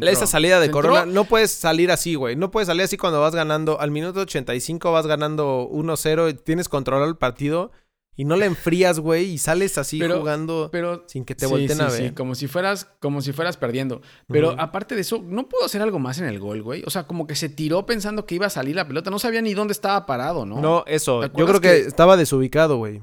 [0.00, 2.34] Esa salida de ¿Se Corona, no puedes salir así, güey.
[2.36, 3.80] No puedes salir así cuando vas ganando.
[3.80, 7.70] Al minuto 85 vas ganando 1-0 y tienes controlado el partido
[8.18, 11.50] y no le enfrías, güey, y sales así Pero- jugando Pero sin que te sí,
[11.50, 12.14] volteen sí, a sí, ver.
[12.14, 14.00] como si fueras, como si fueras perdiendo.
[14.26, 16.82] Pero aparte de eso, no puedo hacer algo más en el gol, güey.
[16.86, 19.10] O sea, como que se tiró pensando que iba a salir la pelota.
[19.10, 20.60] No sabía ni dónde estaba parado, ¿no?
[20.60, 21.20] No, eso.
[21.20, 23.02] ¿Te Yo creo que, que- estaba desubicado, güey.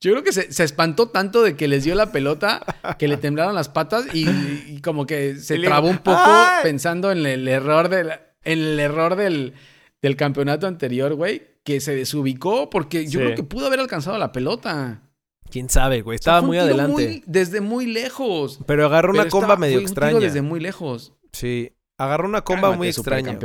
[0.00, 2.62] Yo creo que se, se espantó tanto de que les dio la pelota
[2.98, 6.62] que le temblaron las patas y, y como que se trabó un poco ¡ay!
[6.62, 8.10] pensando en el error del,
[8.44, 9.54] en el error del,
[10.02, 11.42] del campeonato anterior, güey.
[11.64, 13.24] Que se desubicó porque yo Sí.
[13.24, 15.02] creo que pudo haber alcanzado la pelota.
[15.50, 16.16] Quién sabe, güey.
[16.16, 17.08] O sea, Estaba fue un muy tiro adelante.
[17.08, 18.60] muy- desde muy lejos.
[18.66, 20.20] Pero agarró una Pero comba estaba- medio fue un tiro extraña.
[20.26, 21.12] desde muy lejos.
[21.32, 21.72] Sí.
[21.98, 23.38] Agarró una comba Cálmate, muy extraña.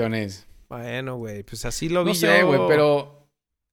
[0.69, 1.43] Bueno, güey.
[1.43, 2.47] Pues así lo vi No sé, yo.
[2.47, 3.20] güey, pero.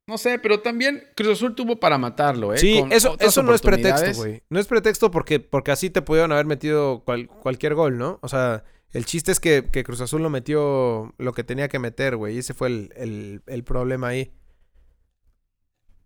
[0.08, 2.58] No sé, pero también Cruz Azul tuvo para matarlo, ¿eh?
[2.58, 4.42] Sí, Con eso, eso no es pretexto, güey.
[4.48, 8.18] No es pretexto porque, porque así te pudieron haber metido cual- cualquier gol, ¿no?
[8.22, 11.78] O sea, el chiste es que, que Cruz Azul no metió lo que tenía que
[11.78, 12.34] meter, güey.
[12.36, 14.32] Y ese fue el, el- el problema ahí.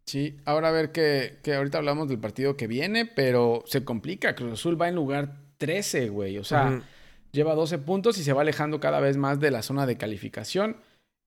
[0.07, 4.34] Sí, ahora a ver que, que ahorita hablamos del partido que viene, pero se complica.
[4.34, 6.38] Cruz Azul va en lugar 13, güey.
[6.38, 6.82] O sea,
[7.30, 10.78] lleva 12 puntos y se va alejando cada vez más de la zona de calificación.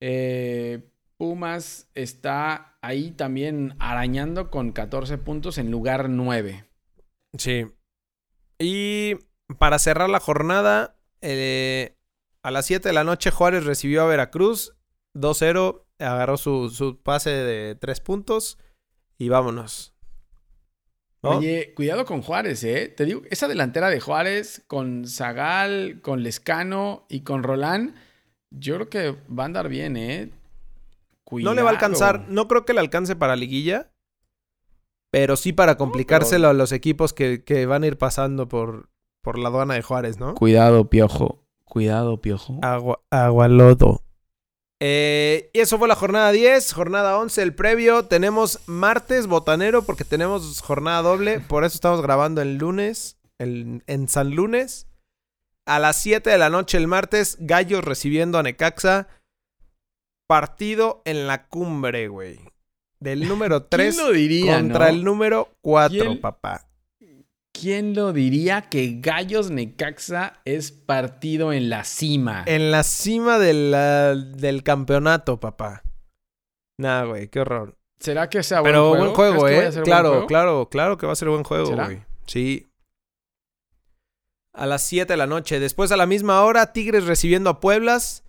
[0.02, 0.82] Eh,
[1.18, 6.66] Pumas está ahí también arañando con 14 puntos en lugar 9.
[7.38, 7.68] Sí.
[8.60, 9.16] Y
[9.58, 11.96] para cerrar la jornada, eh,
[12.42, 14.76] a las 7 de la noche Juárez recibió a Veracruz.
[15.14, 15.84] 2-0.
[16.00, 18.58] Agarró su, su pase de 3 puntos.
[19.18, 19.96] Y vámonos.
[21.24, 21.38] ¿No?
[21.38, 22.94] Oye, cuidado con Juárez, ¿eh?
[22.96, 27.96] Te digo, esa delantera de Juárez con Zagal, con Lescano y con Rolán,
[28.52, 30.30] yo creo que va a andar bien, ¿eh?
[31.44, 32.26] No le va a alcanzar.
[32.30, 33.92] No creo que le alcance para liguilla.
[35.12, 38.90] Pero sí para complicárselo a los equipos que, que van a ir pasando por,
[39.24, 40.36] por la aduana de Juárez, ¿no?
[40.36, 41.42] Cuidado, piojo.
[41.64, 42.60] Cuidado, piojo.
[42.62, 44.02] Agua, agualodo.
[44.82, 48.06] Eh, y eso fue la jornada 10, jornada 11, el previo.
[48.06, 51.40] Tenemos martes botanero porque tenemos jornada doble.
[51.40, 54.88] Por eso estamos grabando el lunes, el- en San Lunes.
[55.66, 59.08] A las 7 de la noche el martes, Gallos recibiendo a Necaxa.
[60.28, 62.40] Partido en la cumbre, güey.
[63.00, 64.92] Del número 3 ¿Quién lo diría, contra no?
[64.92, 66.68] el número 4, ¿Quién- papá.
[67.58, 72.44] ¿Quién lo diría que Gallos Necaxa es partido en la cima?
[72.48, 75.82] En la cima de la- del campeonato, papá.
[76.78, 77.78] Nah, güey, qué horror.
[77.98, 79.36] ¿Será que sea Pero buen buen juego?
[79.40, 79.70] juego, ¿Crees que vaya ¿eh?
[79.70, 80.28] a ser buen Claro, juego?
[80.28, 81.86] claro, claro que va a ser buen juego, ¿Será?
[81.86, 82.04] güey.
[82.28, 82.68] Sí.
[84.54, 85.62] A las 7 de la noche.
[85.62, 88.25] Después a la misma hora, Tigres recibiendo a Pueblas.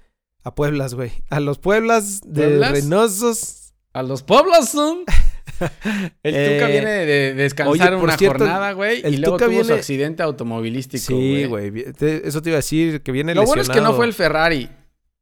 [0.46, 1.10] A Pueblas, güey.
[1.28, 2.70] A los Pueblas de ¿Pueblas?
[2.72, 3.74] Reynosos.
[3.92, 5.04] A los pueblos son.
[6.22, 9.00] El Tuca Eh, viene de descansar oye, una cierto, jornada, güey.
[9.04, 11.02] el Y luego tuvo su viene- accidente automovilístico.
[11.06, 11.72] Sí, güey.
[11.98, 14.68] Eso te iba a decir, que viene Lo bueno es que no fue el Ferrari.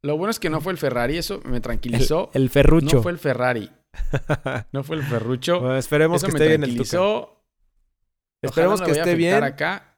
[0.02, 1.16] Lo bueno es que no fue el Ferrari.
[1.16, 2.30] Eso me tranquilizó.
[2.34, 2.96] el ferrucho.
[2.96, 3.70] No fue el Ferrari.
[4.72, 5.60] No fue el Ferrucho.
[5.60, 7.28] Bueno, esperemos Eso que esté bien el Tuca.
[8.42, 9.42] Esperemos no que esté bien.
[9.42, 9.96] acá.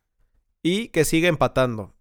[0.62, 1.94] Y que siga empatando.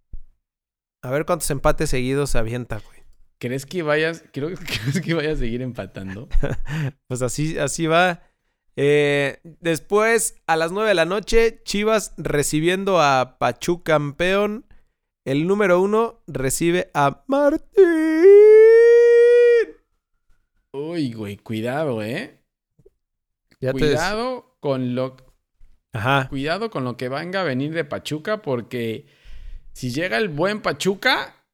[1.02, 2.95] A ver cuántos empates seguidos se avienta, güey.
[3.38, 6.28] ¿Crees que vayas, creo, ¿Crees que vaya a seguir empatando?
[7.08, 8.22] Pues así, así va.
[8.78, 14.66] Eh, después, a las 9 de la noche, Chivas recibiendo a Pachu campeón.
[15.26, 17.66] El número uno recibe a Martín.
[20.74, 22.42] Uy, güey, cuidado, ¿eh?
[23.62, 25.16] Ya te- Cuidado con lo
[25.94, 26.28] Ajá.
[26.30, 29.06] cuidado con lo que venga a venir de Pachuca, porque
[29.74, 31.45] si llega el buen Pachuca,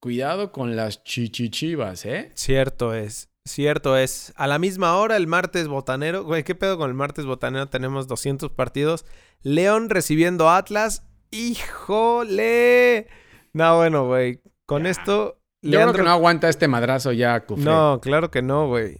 [0.00, 2.30] cuidado con las chichichivas, ¿eh?
[2.34, 3.28] Cierto es.
[3.46, 4.32] Cierto es.
[4.36, 6.24] A la misma hora, el martes botanero.
[6.24, 7.68] Güey, ¿qué pedo con el martes botanero?
[7.68, 9.04] Tenemos 200 partidos.
[9.42, 11.04] León recibiendo a Atlas.
[11.30, 13.06] ¡Híjole!
[13.52, 14.40] No, bueno, güey.
[14.66, 14.90] Con Ya.
[14.90, 15.38] esto.
[15.62, 17.64] Yo creo que no aguanta este madrazo ya, Cufré.
[17.64, 18.98] No, claro que no, güey.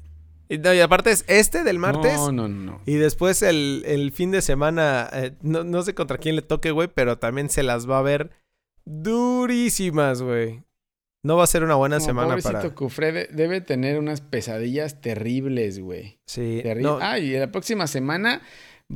[0.48, 2.12] Y, no, y aparte es este del martes.
[2.16, 2.82] No, no, no.
[2.84, 6.70] Y después el, el fin de semana, eh, no, no sé contra quién le toque,
[6.72, 8.30] güey, pero también se las va a ver
[8.84, 10.64] durísimas, güey.
[11.22, 12.74] No va a ser una buena No, semana pobrecito para...
[12.74, 16.18] Cufré de- debe tener unas pesadillas terribles, güey.
[16.26, 18.40] Sí, Terri- no, Ah, y la próxima semana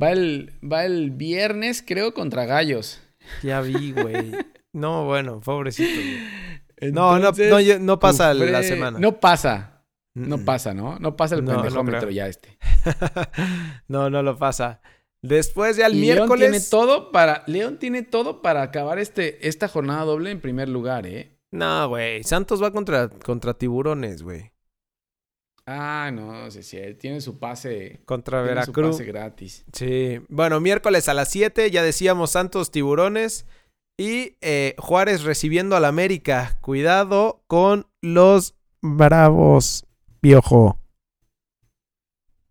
[0.01, 3.01] va el, va el viernes, creo, contra Gallos.
[3.43, 4.31] ya vi, güey.
[4.73, 6.91] No, bueno, pobrecito, güey.
[6.91, 7.31] No, no,
[7.79, 8.99] no, pasa Cufré- la semana.
[8.99, 9.83] No pasa.
[10.15, 10.97] No pasa, ¿no?
[10.99, 12.57] No pasa el No, pendejómetro ya este.
[13.87, 14.81] no, no lo pasa.
[15.21, 16.51] Después ya el Y León miércoles...
[16.51, 17.43] tiene todo para.
[17.47, 21.34] León tiene todo para acabar este, esta jornada doble en primer lugar, ¿eh?
[21.55, 22.23] No, güey.
[22.23, 24.51] Santos va contra, contra tiburones, güey.
[25.67, 26.77] Ah, no, sí, sí.
[26.99, 28.01] Tiene su pase.
[28.05, 28.97] Contra Tiene su Veracruz.
[28.97, 29.65] pase gratis.
[29.73, 30.19] Sí.
[30.29, 33.45] Bueno, miércoles a las 7, ya decíamos Santos Tiburones.
[33.97, 36.59] Y eh, Juárez recibiendo al América.
[36.61, 39.85] Cuidado con los bravos,
[40.19, 40.77] piojo.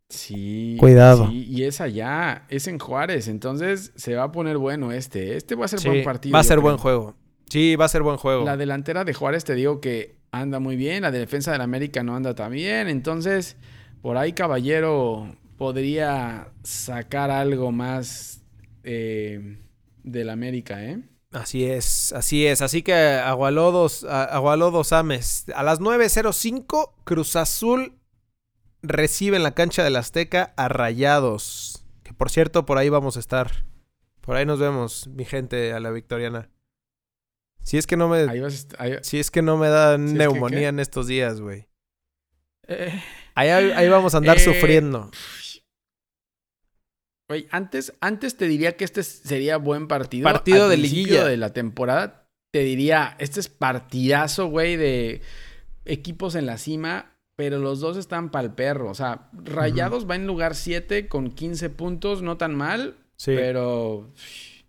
[0.09, 0.77] Sí.
[0.79, 1.29] Cuidado.
[1.29, 3.29] sí, y es allá, es en Juárez.
[3.29, 5.37] Entonces se va a poner bueno este.
[5.37, 6.33] Este va a ser Sí, buen partido.
[6.35, 6.63] va a ser creo.
[6.63, 7.15] buen juego.
[7.49, 8.45] Sí, va a ser buen juego.
[8.45, 11.03] La delantera de Juárez te digo que anda muy bien.
[11.03, 12.89] La defensa del América no anda tan bien.
[12.89, 13.57] Entonces,
[14.03, 18.43] por ahí Caballero podría sacar algo más
[18.83, 19.59] eh,
[20.03, 21.03] del América, ¿eh?
[21.33, 22.63] Así es, así es.
[22.63, 25.47] Así que Agualodos, Agualodos Ames.
[25.55, 27.99] A las 9.05, Cruz Azul
[28.83, 31.85] recibe en la cancha del Azteca a Rayados.
[32.05, 33.65] Que por cierto, por ahí vamos a estar.
[34.21, 36.51] Por ahí nos vemos, mi gente, a la victoriana.
[37.65, 38.41] Si es que no me, Ahí
[39.03, 41.67] si es que no me da neumonía en estos días, güey.
[42.69, 43.03] Eh,
[43.35, 45.11] Ahí, ahí vamos a andar Eh, sufriendo.
[47.29, 50.25] Güey, antes, antes te diría que este sería buen partido.
[50.25, 51.25] Partido Al de liguilla.
[51.25, 52.29] de la temporada.
[52.53, 55.23] Te diría, este es partidazo, güey, de
[55.87, 57.11] equipos en la cima.
[57.37, 58.91] Pero los dos están pa'l perro.
[58.91, 62.23] O sea, Rayados va en lugar 7 con 15 puntos.
[62.23, 62.97] No tan mal.
[63.17, 63.33] Sí.
[63.35, 64.63] Pero pff,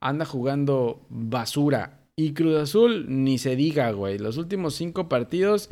[0.00, 1.98] anda jugando basura.
[2.16, 4.18] Y Cruz Azul, ni se diga, güey.
[4.18, 5.70] Los últimos cinco partidos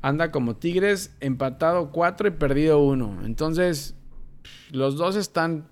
[0.00, 3.24] anda como Tigres, empatado 4 y perdido 1.
[3.24, 3.94] Entonces,
[4.70, 5.68] los dos están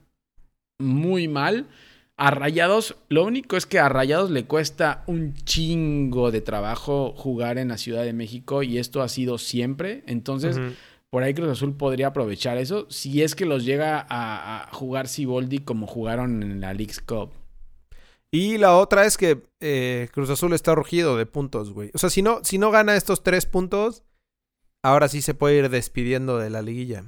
[0.78, 1.68] muy mal.
[2.16, 7.56] A Rayados, lo único es que a Rayados le cuesta un chingo de trabajo jugar
[7.56, 10.04] en la Ciudad de México y esto ha sido siempre.
[10.06, 10.60] Entonces,
[11.08, 15.08] por ahí Cruz Azul podría aprovechar eso si es que los llega a, a jugar
[15.08, 17.39] Siboldi como jugaron en la League's Cup.
[18.32, 21.90] Y la otra es que eh, Cruz Azul está rugido de puntos, güey.
[21.94, 24.04] O sea, si no, si no gana estos tres puntos,
[24.84, 27.04] ahora sí se puede ir despidiendo de la liguilla.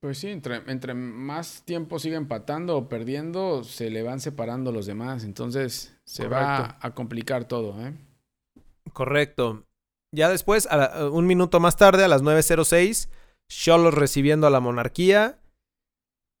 [0.00, 4.86] Pues sí, entre, entre más tiempo sigue empatando o perdiendo, se le van separando los
[4.86, 5.24] demás.
[5.24, 6.46] Entonces se Correcto.
[6.46, 7.94] va a complicar todo, ¿eh?
[8.92, 9.64] Correcto.
[10.14, 13.08] Ya después, a la- un minuto más tarde, a las 9.06,
[13.50, 15.40] Cholos recibiendo a la monarquía.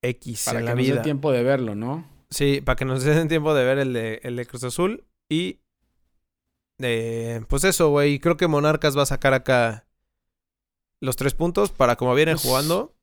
[0.04, 1.02] X Para en que la vida.
[1.02, 2.06] tiempo de verlo, ¿no?
[2.30, 5.04] Sí, para que nos den tiempo de ver el de, el de Cruz Azul.
[5.30, 5.60] Y.
[6.80, 8.18] eh, pues eso, güey.
[8.18, 9.86] Creo que Monarcas va a sacar acá
[11.00, 12.94] los tres puntos para como vienen Pues, jugando.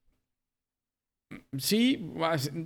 [1.57, 2.13] Sí,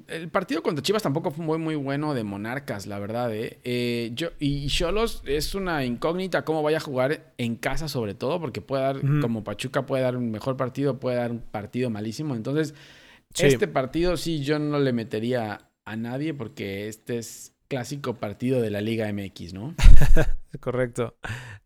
[0.08, 3.60] el partido contra Chivas tampoco fue muy, muy bueno de Monarcas, la verdad, ¿eh?
[3.64, 8.40] Eh, yo, y Cholos es una incógnita cómo vaya a jugar en casa, sobre todo,
[8.42, 12.36] porque puede dar, como Pachuca puede dar un mejor partido, puede dar un partido malísimo.
[12.36, 12.76] Entonces,
[13.34, 13.46] Sí.
[13.46, 18.70] este partido sí yo no le metería a nadie, porque este es clásico partido de
[18.70, 19.76] la Liga MX, ¿no?
[20.60, 21.16] Correcto.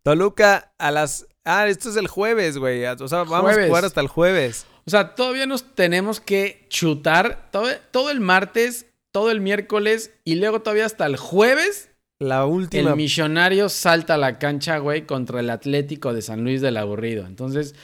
[0.01, 1.28] Toluca a las.
[1.43, 2.86] Ah, esto es el jueves, güey.
[2.86, 4.65] O sea, vamos a jugar hasta el jueves.
[4.86, 10.36] O sea, todavía nos tenemos que chutar todo, todo el martes, todo el miércoles y
[10.36, 12.91] luego todavía hasta el jueves La última.
[12.91, 17.26] El millonario salta a la cancha, güey, contra el Atlético de San Luis del Aburrido.
[17.26, 17.76] Entonces,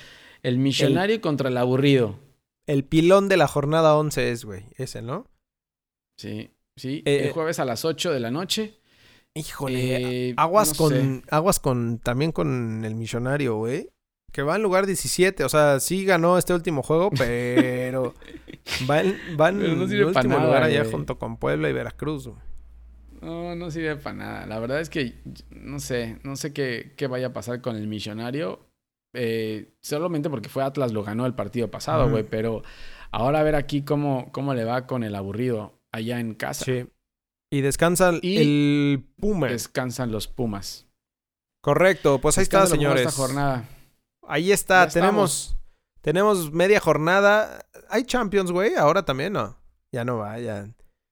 [0.41, 2.17] el millonario contra el aburrido.
[2.65, 4.63] El pilón de la jornada 11 es, güey.
[4.77, 5.25] Ese, ¿no?
[6.19, 7.01] Sí, sí.
[7.05, 8.77] Eh, el jueves a las 8 de la noche.
[9.33, 10.29] Híjole.
[10.29, 10.91] Eh, aguas no con.
[10.91, 11.21] sé.
[11.29, 11.99] Aguas con.
[11.99, 13.89] También con el millonario, güey.
[14.33, 15.45] Que va en lugar 17.
[15.45, 18.13] O sea, sí ganó este último juego, pero.
[18.89, 20.91] va en, va en no el último nada, lugar allá güey.
[20.91, 22.27] junto con Puebla y Veracruz.
[22.27, 22.39] güey.
[23.21, 24.45] No, no sirve para nada.
[24.45, 25.15] La verdad es que
[25.51, 28.67] no sé, no sé qué, qué vaya a pasar con el millonario.
[29.13, 32.23] Eh, solamente porque fue Atlas lo ganó el partido pasado, güey.
[32.23, 32.61] Pero
[33.11, 36.65] ahora a ver aquí cómo, cómo le va con el aburrido allá en casa.
[36.65, 36.85] Sí.
[37.51, 39.47] Y descansa Y- el Puma.
[39.47, 40.85] Descansan los Pumas.
[41.61, 42.19] Correcto.
[42.21, 43.07] Pues ahí está, Descansan señores.
[43.07, 43.65] Esta jornada.
[44.27, 44.85] Ahí está.
[44.87, 45.55] Ya Tenemos.
[46.01, 47.65] Tenemos media jornada.
[47.89, 48.75] ¿Hay Champions, güey?
[48.75, 49.57] Ahora también no.
[49.91, 50.69] Ya no va, ya.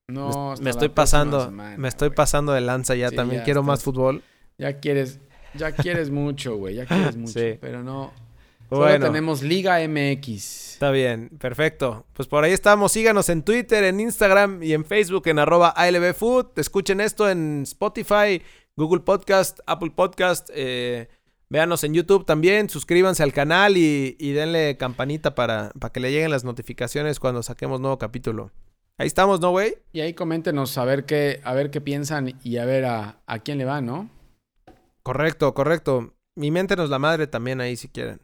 [0.10, 1.44] No, me, me estoy pasando.
[1.46, 3.42] semana, me estoy pasando de lanza ya Sí, también.
[3.42, 4.24] ya Quiero más fútbol.
[4.58, 5.20] Ya quieres,
[5.56, 6.76] ya quieres mucho, güey.
[6.76, 7.34] Ya quieres mucho.
[7.34, 7.58] Sí.
[7.60, 8.14] Pero no.
[8.70, 9.06] Solo Bueno.
[9.06, 10.74] tenemos Liga MX.
[10.74, 12.06] Está bien, perfecto.
[12.14, 12.92] Pues por ahí estamos.
[12.92, 16.48] Síganos en Twitter, en Instagram y en Facebook en arroba ALBFood.
[16.58, 18.42] Escuchen esto en Spotify,
[18.76, 20.50] Google Podcast, Apple Podcast.
[20.54, 21.08] Eh,
[21.50, 22.70] véanos en YouTube también.
[22.70, 27.44] Suscríbanse al canal y, y denle campanita para, para que le lleguen las notificaciones cuando
[27.44, 28.52] saquemos nuevo capítulo.
[29.00, 29.78] Ahí estamos, ¿no, güey?
[29.94, 33.40] Y ahí coméntenos a ver qué, a ver qué piensan y a ver a, a
[33.40, 34.10] quién le va, ¿no?
[35.04, 36.14] Correcto, correcto.
[36.36, 38.20] Mi mente nos la madre también ahí si quieren.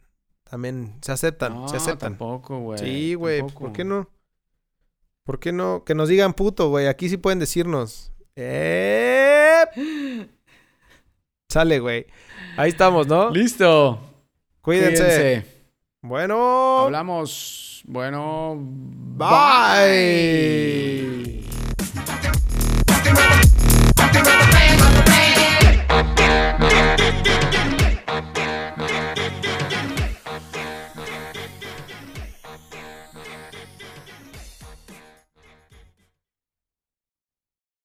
[0.53, 2.11] También se aceptan, no, se aceptan.
[2.11, 2.77] tampoco, güey.
[2.77, 3.41] Sí, güey.
[3.41, 4.07] ¿Por qué no?
[5.23, 5.83] ¿Por qué no?
[5.83, 6.85] Que nos digan puto, güey.
[6.85, 8.11] Aquí sí pueden decirnos.
[8.35, 9.65] ¡Eh!
[11.49, 12.05] Sale, güey.
[12.55, 13.31] Ahí estamos, ¿no?
[13.31, 13.99] Listo.
[14.61, 15.03] Cuídense.
[15.03, 15.47] Cuídense.
[16.03, 16.81] Bueno.
[16.81, 17.81] Hablamos.
[17.87, 18.55] Bueno.
[19.17, 19.33] Bye.